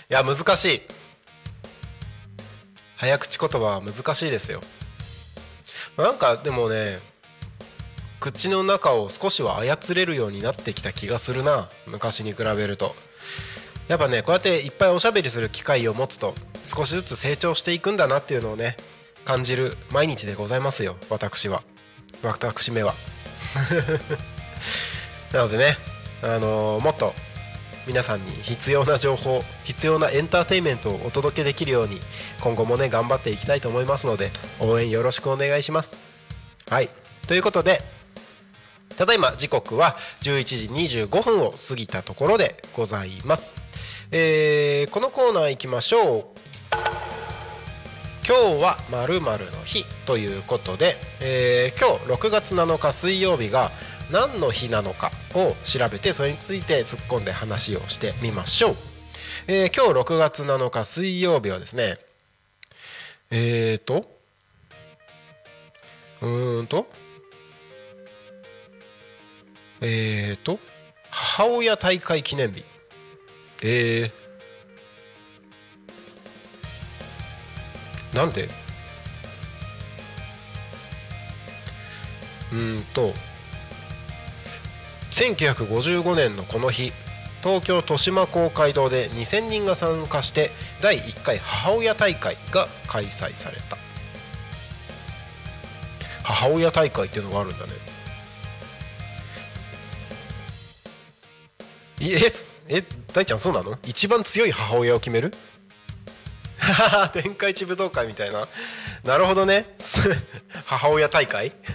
[0.08, 0.80] いや難しい。
[2.96, 4.60] 早口言葉は難しいですよ。
[5.96, 6.98] なんかでもね
[8.20, 12.94] 口の中を少しは操れるようになってきた気がするな昔に比べると。
[13.88, 18.76] やっぱねこうやっていっぱいおしゃべりする機会を持つと少しずつ成長していくんだなっていうのをね
[19.24, 21.62] 感じる毎日でございますよ私は。
[22.22, 22.94] 私めは。
[25.32, 25.76] なのでね
[26.22, 27.14] あのー、もっと
[27.86, 32.00] 皆さんに必要な情報必要なエンターテインメントをお届けできるように
[32.40, 35.96] 今後もね頑張っていきたいと思いますので応援よろしくお願いします。
[36.68, 36.90] はい。
[37.28, 37.82] ということで
[38.96, 40.44] ただいま時刻は11
[40.84, 43.54] 時25分を過ぎたところでございます、
[44.10, 46.36] えー、このコーナー行きましょう。
[48.28, 53.70] 今日はまるの日ということで、えー、今日6月7日水曜日が
[54.10, 58.76] 何の日なのかを調べてそれについて突っ込んで話をしてみましょう、
[59.48, 61.98] えー、今日6月7日水曜日はですね
[63.30, 64.08] えーと
[66.22, 66.86] うーんと
[69.80, 70.58] えーと
[71.10, 72.64] 母親大会記念日。
[73.62, 78.48] えー、なんで？
[82.52, 83.14] うんと
[85.16, 86.92] 1955年のこの日
[87.42, 90.50] 東京豊島公会堂で2000人が参加して
[90.82, 93.78] 第1回母親大会が開催された。
[96.22, 97.72] 母親大会っていうのがあるんだね。
[102.00, 102.18] え
[102.68, 103.78] え大ちゃんそうなの？
[103.86, 105.32] 一番強い母親を決める？
[107.14, 108.48] 天下一武道会みたいな。
[109.02, 109.76] なるほどね。
[110.66, 111.52] 母親大会？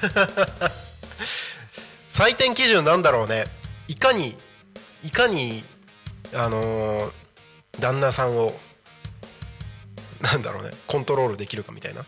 [2.22, 3.46] 採点基準なんだろうね。
[3.88, 4.38] いかに
[5.04, 5.64] いかに
[6.36, 7.12] あのー、
[7.80, 8.54] 旦那さんを
[10.22, 12.02] なんだろうねコントロールできるかみたいな。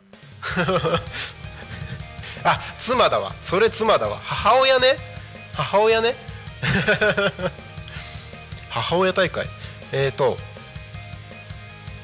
[2.45, 3.33] あ妻だわ。
[3.41, 4.19] それ妻だわ。
[4.23, 4.97] 母親ね。
[5.55, 6.13] 母親ね。
[8.69, 9.47] 母親大会。
[9.91, 10.37] えっ、ー、と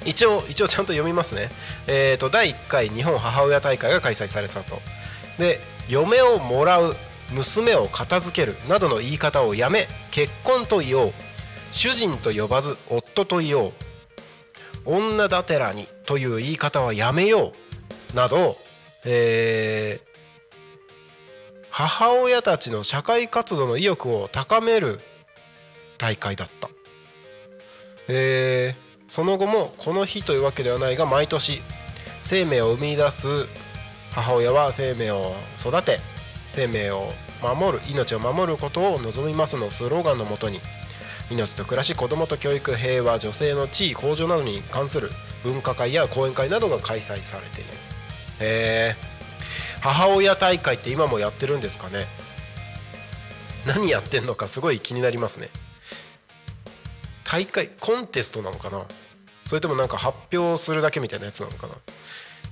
[0.03, 1.51] 一応一応ちゃんと読みますね。
[1.85, 4.81] えっ、ー、と第1回日本母親大会が開催されたと。
[5.37, 6.97] で嫁をもらう。
[7.33, 11.13] 娘を片付けるなどの言い方をやめ結婚と言おう。
[11.71, 13.73] 主人と呼ばず夫と言おう。
[14.85, 17.53] 女だてらにという言い方はやめよ
[18.13, 18.15] う。
[18.15, 18.55] など、
[19.05, 20.09] えー、
[21.69, 24.99] 母親たちの社会活動の意欲を高める
[25.97, 26.69] 大会だった、
[28.07, 31.61] えー、その後もこの日というわけではないが毎年
[32.23, 33.27] 生命を生み出す
[34.11, 35.99] 母親は生命を育て
[36.49, 40.59] 生命を守る命を守ることを望みますのスローガンのもとに
[41.31, 45.11] 命と暮らし子どもと教育平和女性の地位向上などに関する
[45.43, 47.69] 分科会や講演会などが開催されている。
[48.41, 49.09] へえ
[49.81, 52.07] 母親大会って今もやってるんですかね？
[53.65, 55.49] 何やってんのかすごい気になりますね。
[57.23, 58.85] 大会コンテストなのかな？
[59.45, 61.75] それともなんか発表するだけみたいなやつなのかな？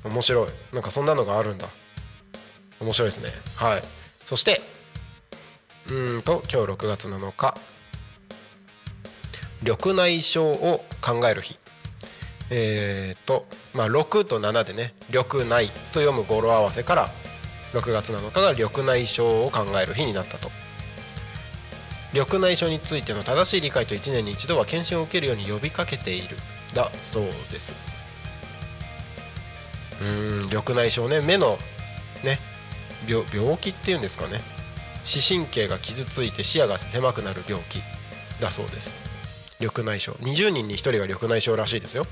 [0.09, 0.49] 面白い。
[0.71, 1.67] なんかそんなのがあるんだ。
[2.79, 3.31] 面白いですね。
[3.55, 3.83] はい。
[4.25, 4.61] そして
[5.89, 7.55] うんと今日6月7日。
[9.61, 11.57] 緑内障を考える日。
[12.49, 17.11] えっ、ー、とまあ6と7でね緑内と読む語呂合わせから
[17.73, 20.51] 6月7日が緑内障を考える日になったと。
[22.13, 26.37] 緑内障についての正しい理解と1年に一度は検診を受けるように呼びかけている。
[26.73, 27.73] だそうです。
[30.01, 31.57] うん緑内障ね目の
[32.23, 32.39] ね
[33.07, 34.41] 病病気っていうんですかね。
[35.03, 37.81] 視神経が傷ついて視野が狭くなる病気。
[38.41, 38.93] だそうです。
[39.59, 40.21] 緑内障。
[40.23, 42.05] 20人に1人が緑内障らしいですよ。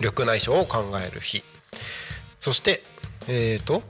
[0.00, 1.42] 緑内障を考える日。
[2.40, 2.82] そして
[3.26, 3.82] えっ、ー、と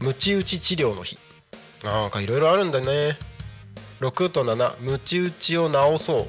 [0.00, 1.18] ムチ打ち治療の日。
[1.84, 3.18] なんかいろいろあるんだね。
[4.00, 6.26] 6と7ムチ打ちを治そ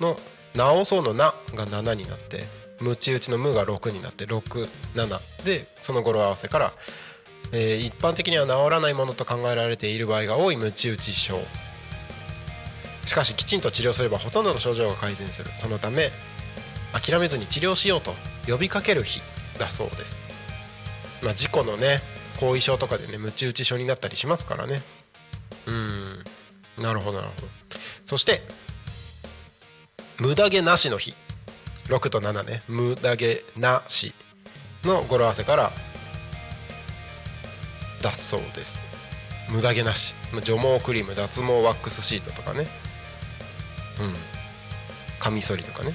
[0.00, 0.02] う。
[0.02, 0.16] の
[0.54, 2.59] 治そうの「な」が7になって。
[2.80, 6.74] ムチ打ちの「無」が6になって67でその語呂合わせから、
[7.52, 11.40] えー、一般的には治らないものと考えられている場合が多いムチ打ち症。
[13.06, 15.50] しかしきちんと治療すればほとんどの症状が改善する。
[15.56, 16.12] そのため
[16.92, 18.14] 諦めずに治療しようと
[18.46, 19.20] 呼びかける日
[19.58, 20.18] だそうです、
[21.22, 22.02] まあ、事故のね
[22.40, 24.82] 後遺症とかでねムチ打ち症になったりしますからね。
[25.66, 26.24] うん。
[26.78, 27.48] なるほどなるほど。
[28.06, 28.42] そして
[30.18, 31.14] 無駄毛なしの日。
[31.90, 32.62] 6と7ね。
[32.68, 34.14] 無駄毛なし
[34.84, 35.72] の語呂合わせから
[38.00, 38.80] だそうです。
[39.48, 40.14] 無駄毛なし。
[40.44, 42.68] 除毛クリーム脱毛ワックスシートとかね。
[44.00, 44.14] うん。
[45.18, 45.94] カミソリとかね。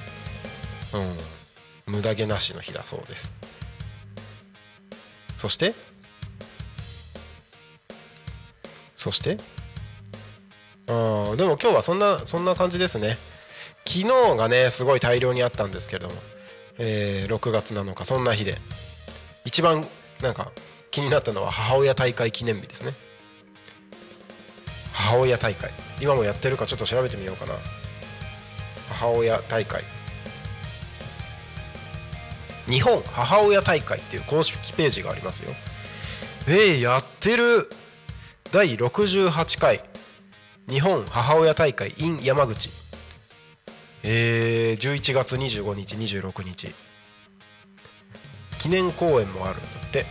[1.86, 1.94] うん。
[1.94, 3.32] 無駄毛なしの日だそうです。
[5.38, 5.74] そして
[8.96, 9.38] そして
[10.88, 13.16] あでも今日はそんなそんな感じですね。
[13.86, 16.14] 昨日がねすごい大量にあったんですけれども、
[16.78, 18.58] えー、6月7日そんな日で。
[19.44, 19.86] 一番
[20.20, 20.50] なんか
[20.90, 22.94] 気になったのは母親大会記念日ですね。
[24.92, 25.70] 母親大会。
[26.00, 27.54] 今もやってるかちょっと調べてみようかな。
[28.88, 29.84] 母親大会。
[32.68, 35.50] 日本母親大会っていう公式ページがありますよ。
[36.48, 37.70] えー、やってる。
[38.50, 39.84] 第68回。
[40.68, 42.85] 日本母親大会 in 山口。
[44.08, 46.72] えー、11月25日26日。
[48.56, 50.06] 記念公演もあるんだって。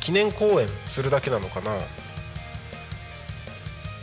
[0.00, 1.80] 記念公演するだけなのかな？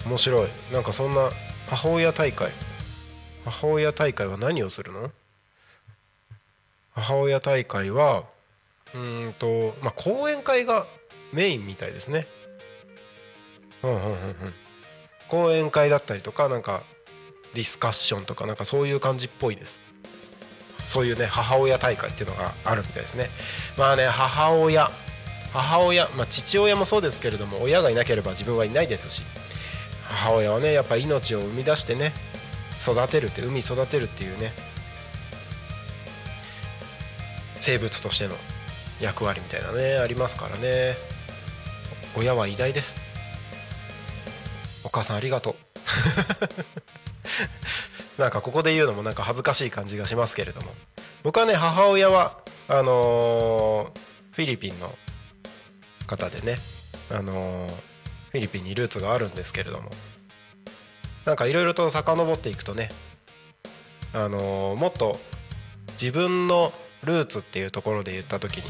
[0.03, 0.49] 面白い。
[0.73, 1.29] なんかそんな
[1.67, 2.51] 母親大会。
[3.45, 5.11] 母親大会は何をするの？
[6.95, 8.23] 母親大会は
[8.95, 10.87] うんとまあ講演会が
[11.33, 12.25] メインみたいですね。
[13.83, 14.53] うんうんうんうん。
[15.31, 16.83] 講演会だったりとかなんか
[17.53, 19.79] ディスカッションとかなんかそういう感じっぽいです。
[20.85, 23.29] そういうね母親大会っていうのがあるみたいですね。
[23.77, 24.91] まあね母親
[25.53, 29.23] 母親、まあ、父親もそうですけれども親がいなければ自分はいないですし
[30.03, 32.13] 母親はねやっぱ命を生み出してね
[32.81, 34.53] 育てるって海育てるっていうね
[37.61, 38.35] 生物としての
[38.99, 40.95] 役割みたいなねありますからね。
[42.17, 43.10] 親は偉大です。
[44.91, 45.55] 母さんありがとう。
[48.21, 50.73] なんかここで言うのもなんか恥ずかしい感じがしますけれども。
[51.23, 54.95] 僕はね母親はあのー、フィリピンの
[56.07, 56.57] 方でね、
[57.09, 57.69] あの
[58.31, 59.89] フィリピンにルーツがあるんですけれども。
[61.25, 62.91] なんかいろいろと遡っていくとね、
[64.11, 65.19] あのもっと
[65.93, 66.73] 自分の
[67.03, 68.63] ルーツっていうところで言った時に。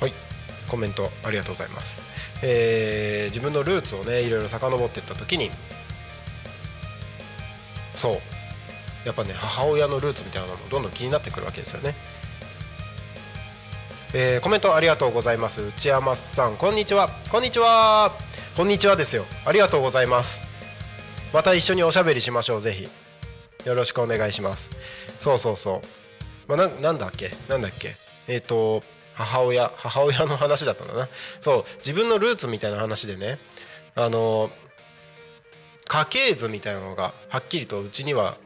[0.00, 0.14] はい
[0.66, 2.00] コメントありがとうございます、
[2.42, 5.50] えー、自分のルーツをねいろいろ遡っていった時に
[7.94, 8.20] そう。
[9.04, 11.94] やっぱね母親のルーツみたいなのもどんどん気になってくるわけですよね。
[14.12, 15.62] えー、コメントありがとうございます。
[15.62, 17.08] 内山さんこんにちは。
[17.30, 18.12] こんにちは。
[18.56, 19.24] こんにちはですよ。
[19.44, 20.42] ありがとうございます。
[21.32, 22.88] また一緒におしゃべりしましょうぜひ。
[23.64, 24.68] よろしくお願いします。
[25.18, 25.82] そうそうそう。
[26.48, 27.30] まあ、ななんだっけ？
[27.48, 27.94] なんだっけ？
[28.26, 28.82] えっ、ー、と
[29.20, 31.08] 母親母親の話だったんだな。
[31.40, 33.38] そう自分のルーツみたいな話でね。
[33.94, 34.50] あの
[35.86, 38.36] 家系図みたいなのがはっきりとうちには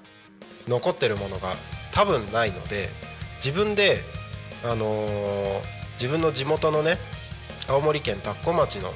[0.66, 1.54] 残ってるものが
[1.92, 2.88] 多分ないので
[3.37, 4.00] 自分で
[4.64, 5.60] あのー、
[5.92, 6.98] 自分の地元のね
[7.68, 8.94] 青森県田子町の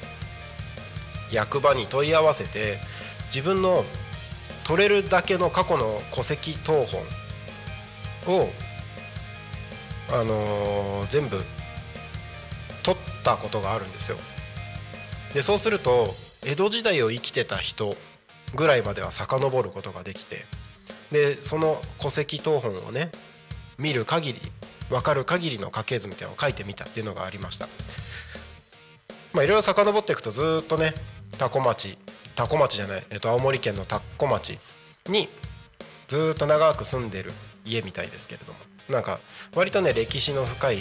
[1.30, 2.78] 役場に問い合わせて
[3.26, 3.84] 自分の
[4.64, 7.02] 取れるだけの過去の戸籍謄本
[8.40, 8.48] を、
[10.10, 11.44] あのー、全部
[13.34, 14.16] ったことがあるんですよ。
[15.34, 16.14] でそうすると
[16.44, 17.96] 江戸時代を生きてた人
[18.54, 20.46] ぐらいまでは遡ることができて
[21.12, 23.10] でその戸籍謄本をね
[23.76, 24.40] 見る限り
[24.88, 27.68] 分かる限りの家系図みたいなのを書いてみたっていうのがありました
[29.34, 30.94] まあいろいろ遡っていくとずっとね
[31.36, 31.98] 多古町
[32.34, 34.58] 多古町じゃない、えっと、青森県の田子町
[35.10, 35.28] に
[36.06, 37.32] ずっと長く住んでる
[37.66, 39.20] 家みたいですけれどもなんか
[39.54, 40.78] 割とね歴史の深い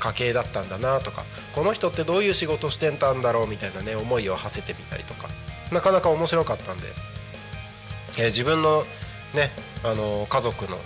[0.00, 5.28] 家系だったんだなとかこの人ってどういう仕事してたんだろうみたいなね思いを馳せてみたりとか
[5.70, 6.88] なかなか面白かったんで、
[8.18, 8.84] えー、自分の
[9.34, 9.52] ね
[9.84, 10.78] あのー、家族の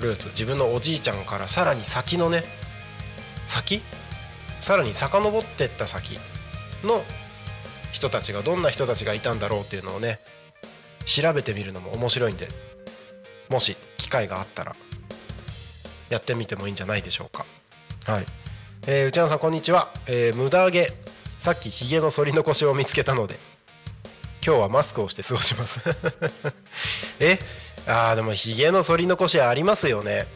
[0.00, 2.44] ルーツ自分のおじいちゃんからさらに先のね
[3.46, 3.82] 先
[4.60, 6.18] さらに遡ってった先
[6.84, 7.02] の
[7.92, 10.20] 人たちがどんな人たちがいたんだろうっていうのをね
[11.04, 12.48] 調べてみるのも面白いんで
[13.48, 14.74] もし機会があったら
[16.08, 17.44] やってみてもいいんじゃないでしょうか。
[18.06, 18.26] はい、
[18.86, 20.92] えー、内山さんこんにちは、えー、無駄毛。
[21.38, 23.38] さっきひげの剃り残しを見つけたので。
[24.44, 25.80] 今日はマスクをして過ごします。
[27.18, 27.38] え？
[27.86, 30.26] あーでもひげの剃り残しありますよね。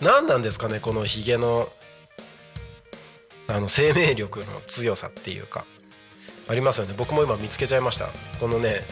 [0.00, 1.72] 何なんですかねこのひげの
[3.48, 5.66] あの生命力の強さっていうか。
[6.46, 6.94] ありますよね。
[6.96, 8.10] 僕も今見つけちゃいました。
[8.38, 8.86] このね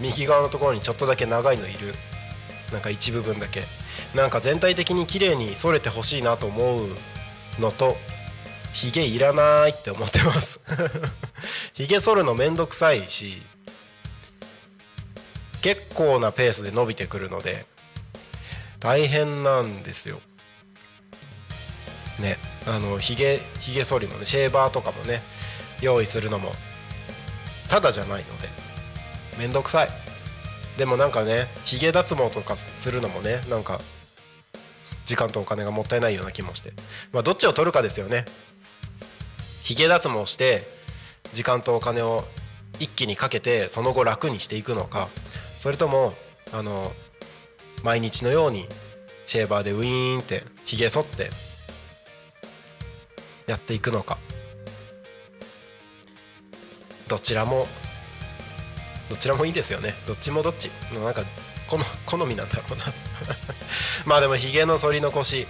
[0.00, 1.94] 右側のところにちょっとだけ長いのいる。
[2.72, 3.64] なんか一部分だけ。
[4.14, 6.88] なんか全体的に綺麗に剃れてほしいなと思う
[7.58, 7.96] のと
[8.72, 10.60] ひげいらないって思ってます
[11.72, 13.42] ひげ剃るのめんどくさいし
[15.62, 17.66] 結構なペースで伸びてくるので
[18.78, 20.20] 大変なんですよ。
[22.18, 25.22] ねあのひげひげ剃りもねシェーバーとかもね
[25.80, 26.52] 用意するのも
[27.68, 28.48] ただじゃないので
[29.38, 29.88] めんどくさい
[30.76, 33.80] でもなんかねひげ脱毛とかするのもねなんか
[35.06, 36.74] 時間とお金がもったいないような気もして。
[37.12, 38.26] まあどっちを取るかですよね。
[39.62, 40.68] ひげ脱毛して
[41.32, 42.24] 時間とお金を
[42.78, 45.08] 一気にかけてその後楽にしていくのか。
[45.58, 46.14] それとも
[46.52, 46.92] あの
[47.82, 48.68] 毎日のように
[49.26, 51.30] シェーバーでウィーンってひげ剃って
[53.46, 54.18] やっていくのか。
[57.08, 57.68] どちらも
[59.08, 59.94] どちらもいいですよね。
[60.08, 60.66] どっちもどっち。
[60.92, 61.24] なんか
[61.68, 62.84] この好みなんだろうな。
[64.06, 65.46] まあでもひげの剃り残し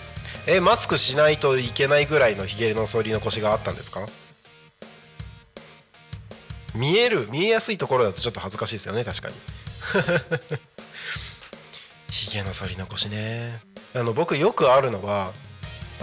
[0.47, 4.07] えマスクしないといけないぐらいのひげの剃り残しがあったんですか？
[6.75, 9.35] 見える見えやすいところだとちょっと恥ずかしいですよね確かに。
[12.11, 13.61] ひげの剃り残しね。
[13.95, 15.33] あの僕よくあるのは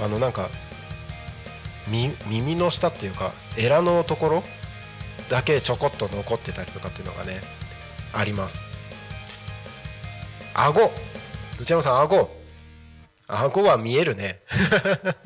[0.03, 0.49] あのなんか
[1.87, 4.43] 耳の下っていうかエラのところ
[5.29, 7.41] だけちょこっと残ってたりとかっていうのがね
[8.13, 8.61] あります。
[10.53, 10.91] 顎。
[11.59, 12.29] 内山さん顎。
[13.27, 14.41] 顎は見えるね。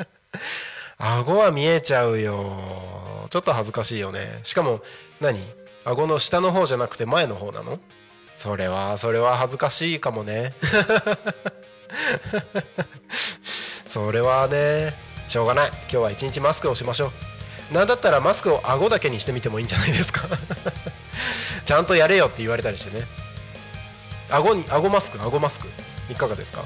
[0.98, 3.28] 顎は見えちゃうよ。
[3.30, 4.40] ちょっと恥ずかしいよね。
[4.44, 4.82] しかも
[5.20, 5.40] 何？
[5.84, 7.80] 顎の下の方じゃなくて前の方なの？
[8.36, 10.54] それはそれは恥ずかしいかもね。
[13.88, 14.94] それはね。
[15.28, 15.70] しょうがない。
[15.70, 17.12] 今日は一日マスクをしましょ
[17.72, 17.74] う。
[17.74, 20.22] なんだったらマスクを顎だけにしてみてもいいんじゃないですか。
[21.66, 23.06] ちゃんとやれよって言われたりしてね。
[24.30, 25.68] 顎に顎マスク顎マスク。
[26.10, 26.64] いかがですか？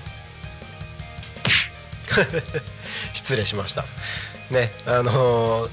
[3.14, 3.86] 失礼しました。
[4.50, 5.70] ねあの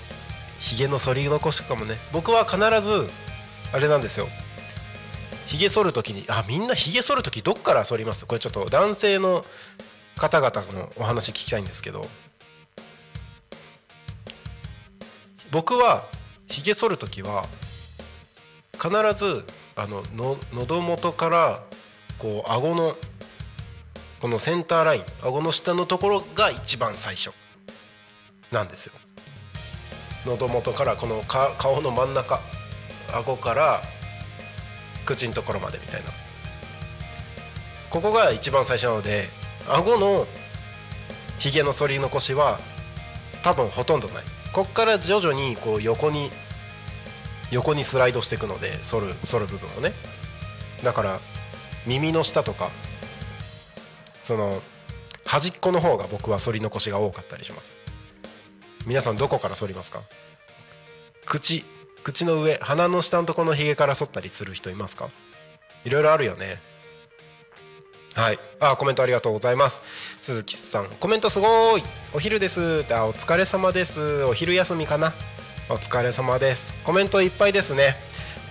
[0.61, 3.11] ひ、ー、げの剃り残しとかもね僕は必ず
[3.72, 4.28] あれなんですよ。
[5.47, 8.26] ひげ剃る時にあみんなひげ剃る時どっから剃ります？
[8.26, 9.45] これちょっと男性の
[10.16, 12.09] 方々のお話聞きたいんですけど。
[15.51, 16.07] 僕は
[16.47, 17.47] ひげ剃る時は
[18.74, 21.62] 必ずあのの喉元から
[22.18, 22.96] こう顎の
[24.20, 27.30] このセンターライン顎の下のところが一番最初。
[28.50, 28.94] なんですよ。
[30.26, 32.40] 喉元からこの顔の真ん中
[33.12, 33.82] 顎から
[35.04, 36.10] 口のところまでみたいな。
[37.90, 39.28] ここが一番最初なので
[39.68, 40.26] 顎の
[41.38, 42.58] ひげの反り残しは
[43.42, 44.24] 多分ほとんどない。
[44.52, 46.30] こっから徐々にこう横に
[47.50, 49.94] 横にスライドしていくので反る反る部分をね。
[50.82, 51.20] だから
[51.89, 52.70] 耳の下とか
[54.22, 54.61] その
[55.24, 57.76] 端っこの方が僕は反り残しが多かったりします。
[58.86, 60.03] 皆さんどこから反りますか？
[61.26, 61.64] 口
[62.05, 65.11] 口の上鼻の下のところのひげから剃ったりする人いますか？
[65.84, 66.61] いろいろあるよね。
[68.14, 68.39] はい。
[68.61, 69.82] あコメントありがとうございます。
[70.20, 70.89] 鈴木さん。
[70.89, 71.82] コメントすごい。
[72.14, 72.84] お昼です。
[72.93, 74.24] あお疲れ様です。
[74.24, 75.12] お昼休みかな。
[75.68, 76.74] お疲れ様です。
[76.84, 77.97] コメントいっぱいですね。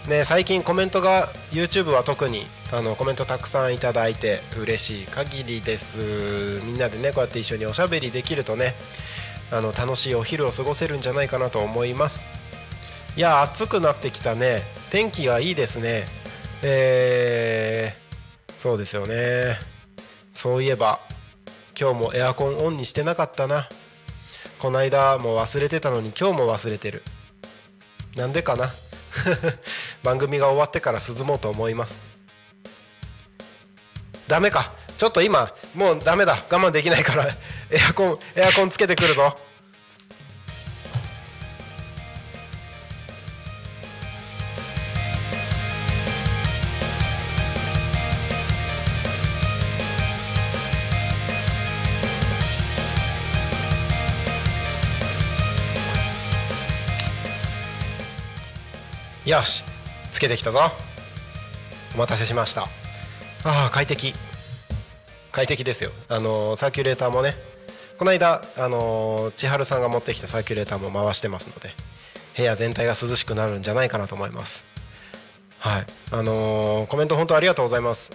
[0.08, 6.62] ね最近コメントが YouTube は特にあのコメントたくさんいただいて嬉しい限りです。
[6.64, 8.76] みんなでねこうやって一緒におしゃべりできるとね
[9.52, 12.28] あの楽しいお昼を過ごせるんじゃないかなと思います。
[13.16, 14.64] いや暑くなってきたね。
[14.90, 16.06] 天気がいいですね。
[16.62, 19.58] えー、そうですよね。
[20.34, 21.02] そういえば
[21.80, 23.68] 今日もエアコンオンにしてなかったな。
[24.60, 27.04] この間も忘れてたのに今日も忘れてる。
[28.16, 28.70] なんでかな。
[30.04, 32.00] 番組が終わってから涼もうと思います。
[34.28, 34.72] ダメか。
[34.98, 36.44] ちょっと今もうダメだ。
[36.50, 37.26] 我慢できないから
[37.70, 39.38] エアコンエアコンつけてくるぞ。
[59.26, 59.77] よし。
[60.18, 60.60] つけてきたぞ。
[61.94, 62.64] お待たせしました。
[63.44, 64.16] ああ快適。
[65.32, 65.92] 快適ですよ。
[66.10, 67.36] あの、サーキュレーターもね。
[68.00, 71.72] この間あのー、千春さんが持ってきたサーキュレーターも回してますので
[72.36, 74.64] 部屋全体が涼しくなるんじゃないかなと思います。
[75.60, 75.86] はい。
[76.12, 78.12] あのー、コメント本当ありがとうございます。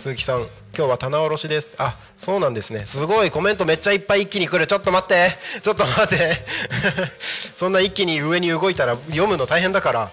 [0.00, 1.68] 鈴木さん今日は棚卸しです。
[1.76, 2.86] あそうなんですね。
[2.86, 4.66] すごいコメントめっちゃいっぱい一気に来る。
[4.66, 5.36] ちょっと待って。
[5.60, 6.36] ちょっと待って。
[7.54, 10.12] そんな一気に上に動いたら読むの大変だから。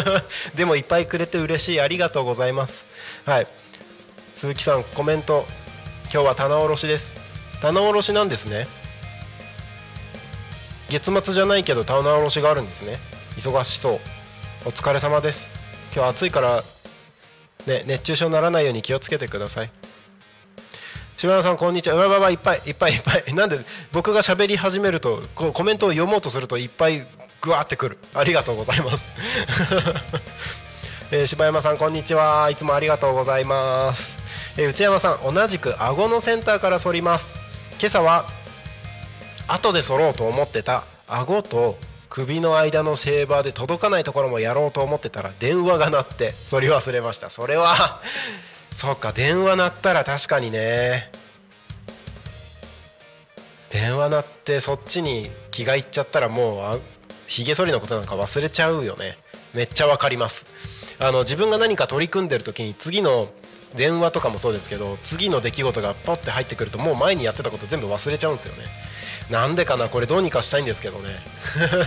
[0.56, 1.80] でもいっぱいくれて嬉しい。
[1.80, 2.86] ありがとうございます。
[3.26, 3.46] はい。
[4.34, 5.46] 鈴木さんコメント。
[6.04, 7.12] 今日は棚卸しです。
[7.60, 8.66] 棚卸しなんですね。
[10.88, 12.98] 月末じゃないけど棚卸しがあるんですね。
[13.36, 14.00] 忙しそう。
[14.64, 15.50] お疲れ様です。
[15.94, 16.64] 今日暑いから
[17.68, 19.70] ね、熱中症にならないように気をつけてください。
[21.16, 21.96] 島田さんこんにちは。
[21.96, 23.24] わわわいっぱいいっぱいいっぱい。
[23.34, 23.60] なんで
[23.92, 27.06] 僕が喋り始めるとこうコメントを読もうとするといっぱい
[27.40, 27.98] ぐわってくる。
[28.14, 29.08] ありがとうございます。
[31.10, 32.48] えー、柴山さんこんにちは。
[32.50, 34.18] いつもありがとうございます、
[34.58, 37.34] えー、内山さん同じく顎のセンターから反ります。
[37.78, 38.26] 今朝は
[39.46, 41.78] 後で反ろうと思ってた顎と
[42.08, 47.30] 首の間のシェーバーで届かないところもやろうと思ってたら電話が鳴ってそれ忘れました。
[47.30, 48.00] それは
[48.72, 51.10] そっか電話鳴ったら確かにね。
[53.70, 56.80] 電話鳴ってそっちに気がいっちゃったらもう
[57.26, 59.18] ひげ剃りのことなんか忘れちゃうよね。
[59.52, 60.46] めっちゃわかります。
[60.98, 63.28] あの自分が何か取り組んでる時に次の
[63.74, 68.64] 電話とかもそうですけど次の出来事がポッて入ってくるともう前にやってたこと全部忘れちゃうんですよね。
[69.30, 71.20] なんでかなこれどうにかしたいんですけどね。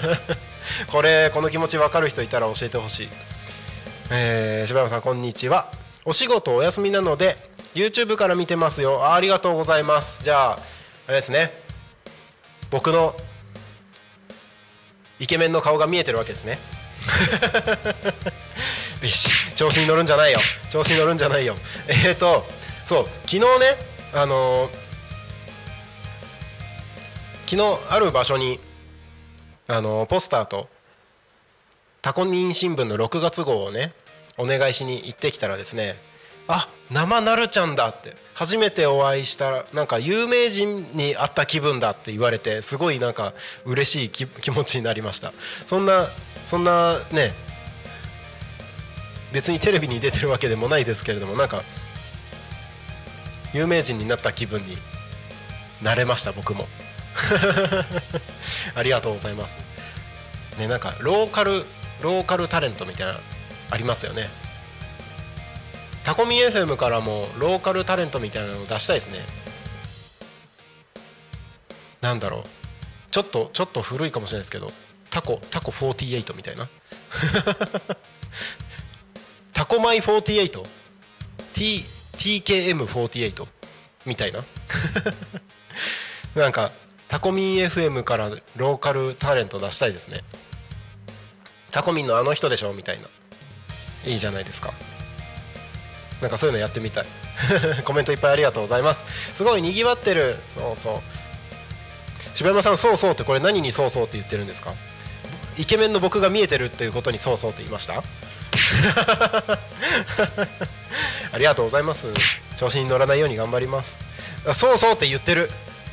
[0.92, 3.10] これこの気持ち分かる人いたら教えてほしい。
[4.12, 5.72] えー、柴山さんこんにちは。
[6.06, 9.06] お仕事お休みなので YouTube から見てますよ。
[9.06, 10.24] あありがとうございます。
[10.24, 10.60] じゃあ
[11.08, 11.62] あれですね。
[12.70, 13.16] 僕の
[15.20, 16.60] イケメンの顔が見えてるわけですね。
[19.56, 20.40] 調子に乗るんじゃないよ。
[20.70, 21.56] 調子に乗るんじゃないよ。
[21.88, 22.46] えっ、ー、と
[22.86, 23.46] そう昨日ね
[24.14, 24.81] あのー、
[27.52, 28.62] 昨日ある場所に
[29.68, 30.70] あの、ポスターと
[32.02, 33.92] タコミン新聞の6月号をね
[34.38, 35.98] お願いしに行ってきたらですね
[36.48, 43.34] あ生なるちゃんだって初めてお会いしたらなんか有名人に会った気分だって言われてすごいなんか
[43.66, 45.34] 嬉しい気持ちになりました。
[45.66, 46.08] そんな
[46.46, 47.34] そんなね
[49.34, 51.64] 別にテレビに出てるわけでもないですけれどもなんか
[53.54, 54.78] 有名人になった気分に
[55.82, 56.70] なれました僕も。
[58.76, 59.58] ありがとうございます。
[60.58, 61.66] ねなんかローカル
[62.02, 63.20] ローカルタレントみたいな
[63.70, 64.30] ありますよね。
[66.04, 69.20] タコミ FM からもローカルタレントみたいなの出したいですね。
[72.02, 72.44] なんだろう。
[73.12, 74.72] ちょっとちょっと古いかもしれないですけど
[75.10, 76.70] タコタコ48みたいな。
[79.54, 80.66] タコマイ 48T
[82.18, 83.48] TKM48
[84.06, 84.44] みたいな。
[86.36, 86.72] なんか
[87.12, 90.22] タコミン FM からローカルタレント出したいですね。
[91.70, 92.72] タコミンのあの人でしょ？
[92.72, 93.10] みたいな。
[94.10, 94.72] いいじゃないですか。
[96.22, 97.06] なんかそういうのやってみたい。
[97.84, 99.04] コメントいっぱいありがとうございます。
[99.34, 100.38] すごいにぎわってる。
[100.48, 102.38] そうそう。
[102.38, 104.74] 柴山さんそうそうってこれ何にそうそうって言ってるんですか？
[105.58, 108.02] イケメンの僕が見えてるっていうことにそうそうって言いました？
[111.34, 112.08] ありがとうございます。
[112.56, 114.00] 調子に乗らないように頑張ります。
[114.54, 115.52] そうそうって言ってる。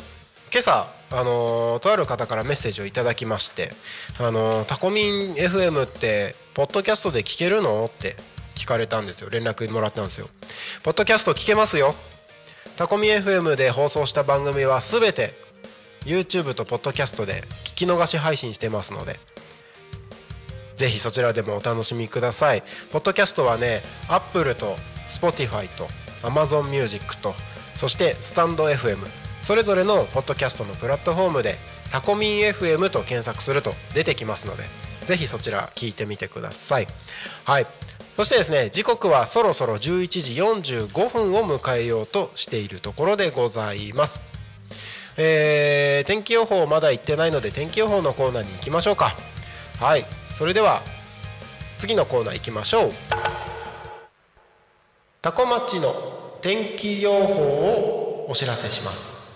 [0.52, 3.72] 今朝あの、とある方からメッセージをいただきまして
[4.20, 8.14] 「あの、タコミン FM ってポッドキャストで聞けるの?」って
[8.54, 9.30] 聞かれたんですよ。
[9.30, 10.28] 連絡もらったんですよ
[10.84, 11.94] 「ポッドキャスト聞けますよ」
[12.78, 15.34] タコミ FM で放送した番組は全て
[16.04, 19.18] YouTube とポッドキャストで聞き逃し配信してますので
[20.76, 22.62] ぜひそちらでもお楽しみください。
[22.92, 24.76] ポッドキャストはね Apple と
[25.08, 25.88] Spotify と
[26.22, 27.34] Amazon Music と
[27.76, 28.98] そしてスタンド FM
[29.42, 31.56] それぞれのポッドキャストのプラットフォームで
[31.90, 34.62] タコミン FM と検索すると出てきますので
[35.04, 36.86] ぜひそちら聞いてみてください。
[37.44, 37.66] はい。
[38.18, 40.08] そしてですね時刻はそろそろ11
[40.64, 44.24] 時45分を迎えようとしているところでございます。
[45.16, 49.14] えー、天気予報まだ行ってないので天気予報のコーナーに行きましょうか。
[49.78, 50.04] はい
[50.34, 50.82] それでは
[51.78, 52.92] 次のコーナー行きましょう。
[55.22, 55.94] タコ町の
[56.42, 59.32] 天気予報をお知らせします。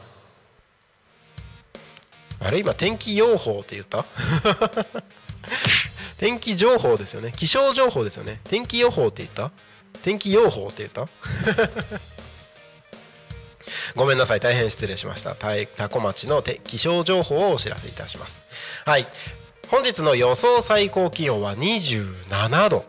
[2.40, 2.58] あれ？
[2.58, 4.04] 今天気予報って言った？
[6.22, 7.32] 天気情報ですよね。
[7.34, 8.38] 気象情報ですよね。
[8.44, 9.50] 天気予報って言った？
[10.04, 11.08] 天気予報って言った？
[13.96, 15.34] ごめんなさい大変失礼しました。
[15.34, 15.48] 多
[15.88, 18.46] 古町の気象情報をお知らせいたします。
[18.84, 19.08] はい。
[19.66, 22.84] 本日の予想最高気温は27度。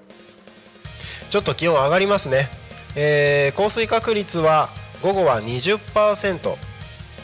[1.32, 2.52] ちょっと気温上がりますね、
[2.94, 4.70] えー、降水確率は
[5.02, 6.56] 午後は20%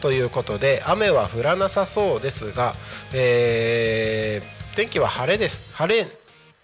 [0.01, 2.75] ということで雨は降らなさそうですが、
[3.13, 5.73] えー、天気は晴れです。
[5.75, 6.07] 晴れ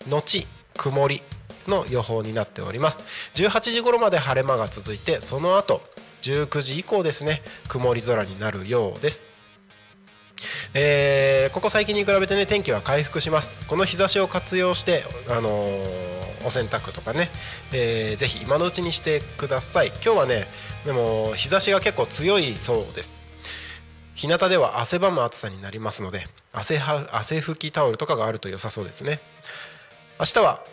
[0.08, 0.47] のち
[0.78, 1.22] 曇り
[1.68, 3.03] の予報になっております。
[3.36, 5.82] 18時頃まで晴れ間が続いてその後
[6.22, 9.24] 19時以降ですね曇り空になるようです。
[10.74, 13.53] えー、ここ最近に比べてね天気は回復します。
[13.68, 17.30] この日差しを活用して、あのー、お洗濯とかね、
[17.74, 19.88] えー、ぜひ今のうちにしてください。
[19.88, 20.47] 今日はね
[20.86, 23.24] でも日差しが結構強いそうです。
[24.16, 29.20] 日向では汗ばむ暑さになりますので汗は汗拭きタオルとかがあると良さそうですね。
[30.20, 30.63] 明日は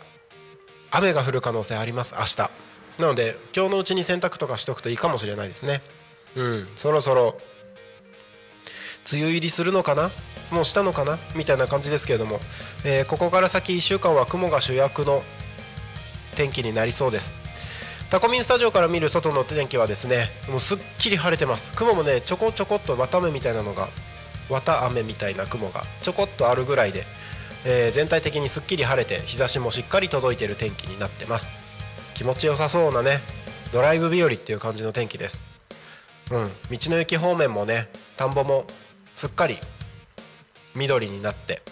[0.91, 2.37] 雨が降る可能性あります明日。
[3.01, 5.81] なので今日のうちに洗濯とかしとくといいかもしれないですね。
[6.35, 7.37] うんそろそろ
[9.11, 10.09] 梅雨入りするのかな？
[10.49, 11.19] もうしたのかな？
[11.35, 12.39] みたいな感じですけれども、
[12.85, 15.21] えー、ここから先1週間は雲が主役の
[16.35, 17.42] 天気になりそうです。
[18.13, 21.71] タコミンスタジオから見る外の天気はですねもうすっきり晴れてます。
[21.71, 23.89] 雲もねちょこちょこっと綿雨みたいなのが
[24.51, 27.07] 綿雨みたいな雲がちょこっとあるぐらいで、
[27.65, 31.53] えー、全体的にすっきり晴れて日差しもしっかり届いてる天気になってます。
[32.13, 33.17] 気持ちよさそうなね
[33.71, 35.41] ドライブ日和っていう感じの天気です。
[36.29, 38.67] うん道の駅方面もね田んぼも
[39.15, 39.57] すっかり
[40.75, 41.63] 緑になって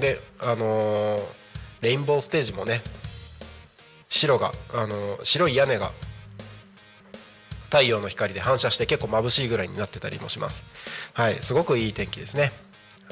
[0.00, 1.22] であのー、
[1.80, 2.82] レインボーステージもね
[4.10, 5.92] 白が、あのー、白い屋根が
[7.64, 10.64] 太陽の光で反射して結構眩しいぐらいになってたりもします。
[11.14, 12.52] はいすごくいい天気ですね。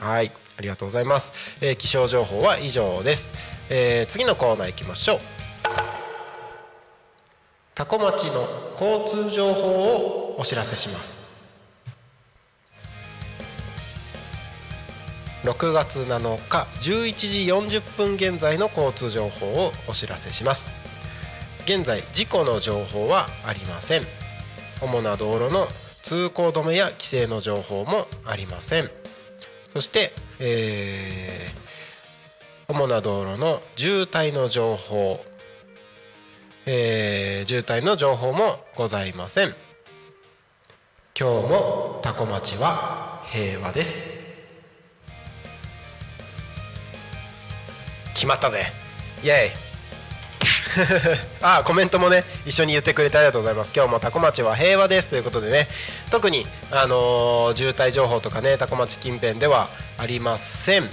[0.01, 3.33] はいありがとうございます、えー、気象情報は以上です、
[3.69, 5.21] えー、次のコーナー行きましょう。
[7.75, 8.45] 多古町の
[8.81, 11.28] 交通情報をお知らせします。
[15.49, 20.71] 6月7日11時40分現在の交通情報をお知らせします。
[21.65, 24.03] 現在事故の情報はありません。
[24.83, 25.67] 主な道路の
[26.03, 28.91] 通行止めや規制の情報もありません。
[29.73, 35.25] そして、えー、主な道路の渋滞の情報、
[36.67, 39.55] えー、渋滞の情報もございません。
[41.19, 44.18] 今日もタコ町は平和です。
[48.19, 48.67] 決まったぜ。
[49.23, 49.69] イエイ。
[51.41, 53.73] あコメントもね一緒に言ってくれてありがとうございます。
[53.75, 55.09] 今日もタコ町は平和です。
[55.09, 55.69] ということでね。
[56.11, 60.91] 特にあのー、渋滞情報とかねタコ町近辺ではありません。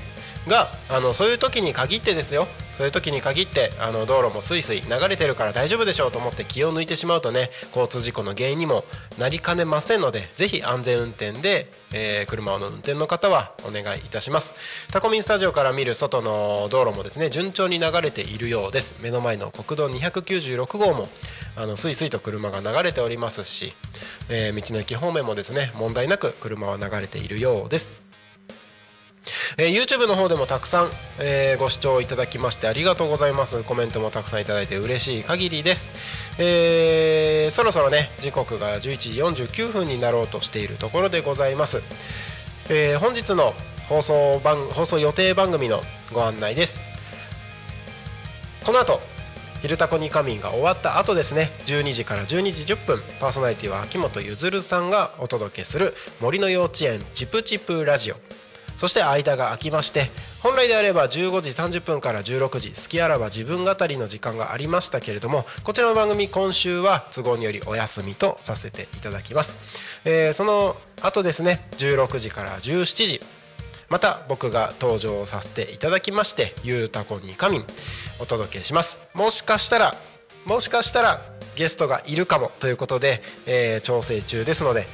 [0.47, 2.47] があのそういう時に限ってですよ。
[2.75, 8.83] そういう時に限ってあの道路もスイスイ流れてるから大丈夫でしょうと思って気を抜いてしまうとね交通事故の原因にも
[9.17, 14.55] なりかねませんのでぜひ安全運転で、えー、車の運転の方はお願いいたします。
[14.91, 18.95] タコミンスタジオから見る外の道路もですね順調に流れているようです。
[19.01, 21.07] 目の前の国道296号も
[21.55, 23.73] あのスイスイと車が流れておりますし、
[24.27, 28.04] えー、道の駅方面もですね問題なく車は流れているようです。
[29.57, 33.63] えー、YouTube の方でもたくさん、えー、ご視聴いただきましてありがとうございます。
[33.63, 35.91] コメントもたくさんいただいて嬉しい限りです、
[36.37, 41.81] えー、そろそろね時刻が11時49分になろうとしているところでございます、
[42.69, 43.53] えー、本日の
[43.87, 46.81] 放送番放送予定番組のご案内です。
[48.65, 48.99] この後
[49.61, 58.15] 「昼タコに仮眠」が終わった後ですね12時から12時10分パーソナリティは秋元ゆずるさんがお届けする「森の幼稚園チプチプラジオ」
[58.77, 60.09] そして間が空きまして
[60.41, 69.57] 本来であれば15時30分から16時好きあらば自分語りの時間がありましたけれどもこちらの番組今週は都合によりお休みとさせていただきます、
[70.05, 73.21] えー、その後ですね16時から17時
[73.89, 77.65] また僕が登場させていただきまして「ゆうたこにかみん」
[78.19, 78.99] お届けします。
[79.13, 79.95] もしかしたら
[80.45, 81.21] もしかしたら
[81.55, 84.87] ゲストがいるかもということで、えー、調整中ですので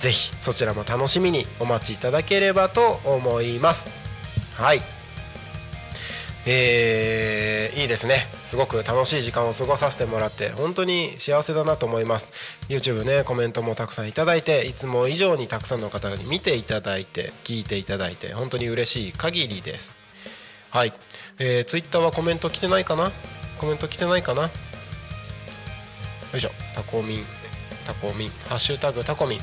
[0.00, 3.90] ぜひそちらも楽しみにお待ちいただければと思います。
[4.56, 4.82] はい。
[6.46, 8.26] えー、いいですね。
[8.46, 12.30] すごく楽しい時間を過ごさせてもらって本当に幸せだなと思います。
[12.70, 19.94] YouTube ねコメントもたくさんいただいていつも以上にたくさんの方に見ていただいて聞いていただいて本当に嬉しい限りです。
[20.70, 20.94] はい、
[21.38, 23.12] えー、Twitter はコメント来てないかな？
[23.58, 24.44] コメント来てないかな？
[24.44, 24.50] よ
[26.34, 26.50] いしょ。
[26.74, 27.26] タコミン。
[27.84, 28.30] タコミン。
[28.48, 29.40] ハッシュタグタコミン。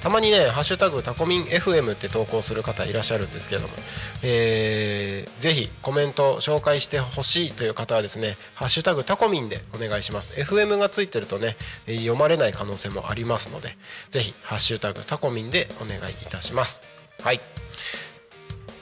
[0.00, 3.74] たまにね「ハッシュタグタコミン FM」って投稿する方いらっしゃるんですけども、
[4.22, 10.32] えー、ぜひコメント紹介してほしいという方はですね「ハッシュタグタコミン」でお願いします。
[10.34, 13.76] FM がついてるとね読まれない可能性もありますので
[14.10, 16.82] ぜひ「ハッシュタグタコミン」でお願いいたします。
[17.22, 17.40] はい。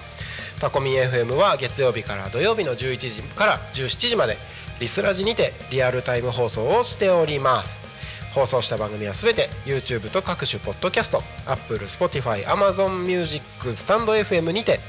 [0.63, 4.37] タコミ FM は月曜日から土曜日の11時から17時まで
[4.79, 7.85] リスラジにてリアルタイム放送をしております。
[8.33, 13.43] 放送した番組はすべて YouTube と各種ポッドキャスト Apple、Spotify、Amazon Music、
[13.73, 14.79] スタンド FM にて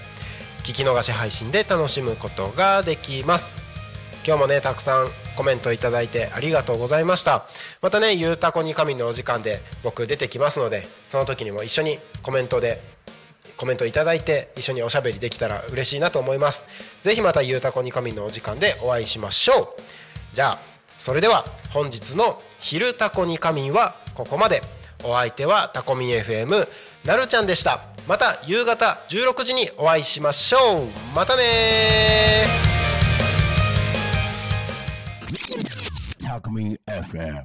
[0.62, 3.56] 聞き逃し配信で楽しむことができます。
[4.24, 7.46] 今日もねたくさんコメントいただいてありがとうございました。
[7.82, 12.93] またねゆうたこに神のお時間で僕出てきますのでその時にも一緒にコメントで
[13.64, 16.66] コメントいただいて一緒におしゃべりできたら嬉しいなと思います。
[17.02, 19.82] ぜひまたゆうたこに神のお時間でお会いしましょう。
[20.34, 20.58] じゃあ
[20.98, 24.62] それでは本日の「昼タコに神」はここまで。
[25.06, 26.66] お相手はタコミ FM
[27.04, 27.82] なるちゃんでした。
[28.08, 30.86] また夕方16時にお会いしましょう。
[31.14, 32.46] またね
[36.22, 37.44] Alchemy FM.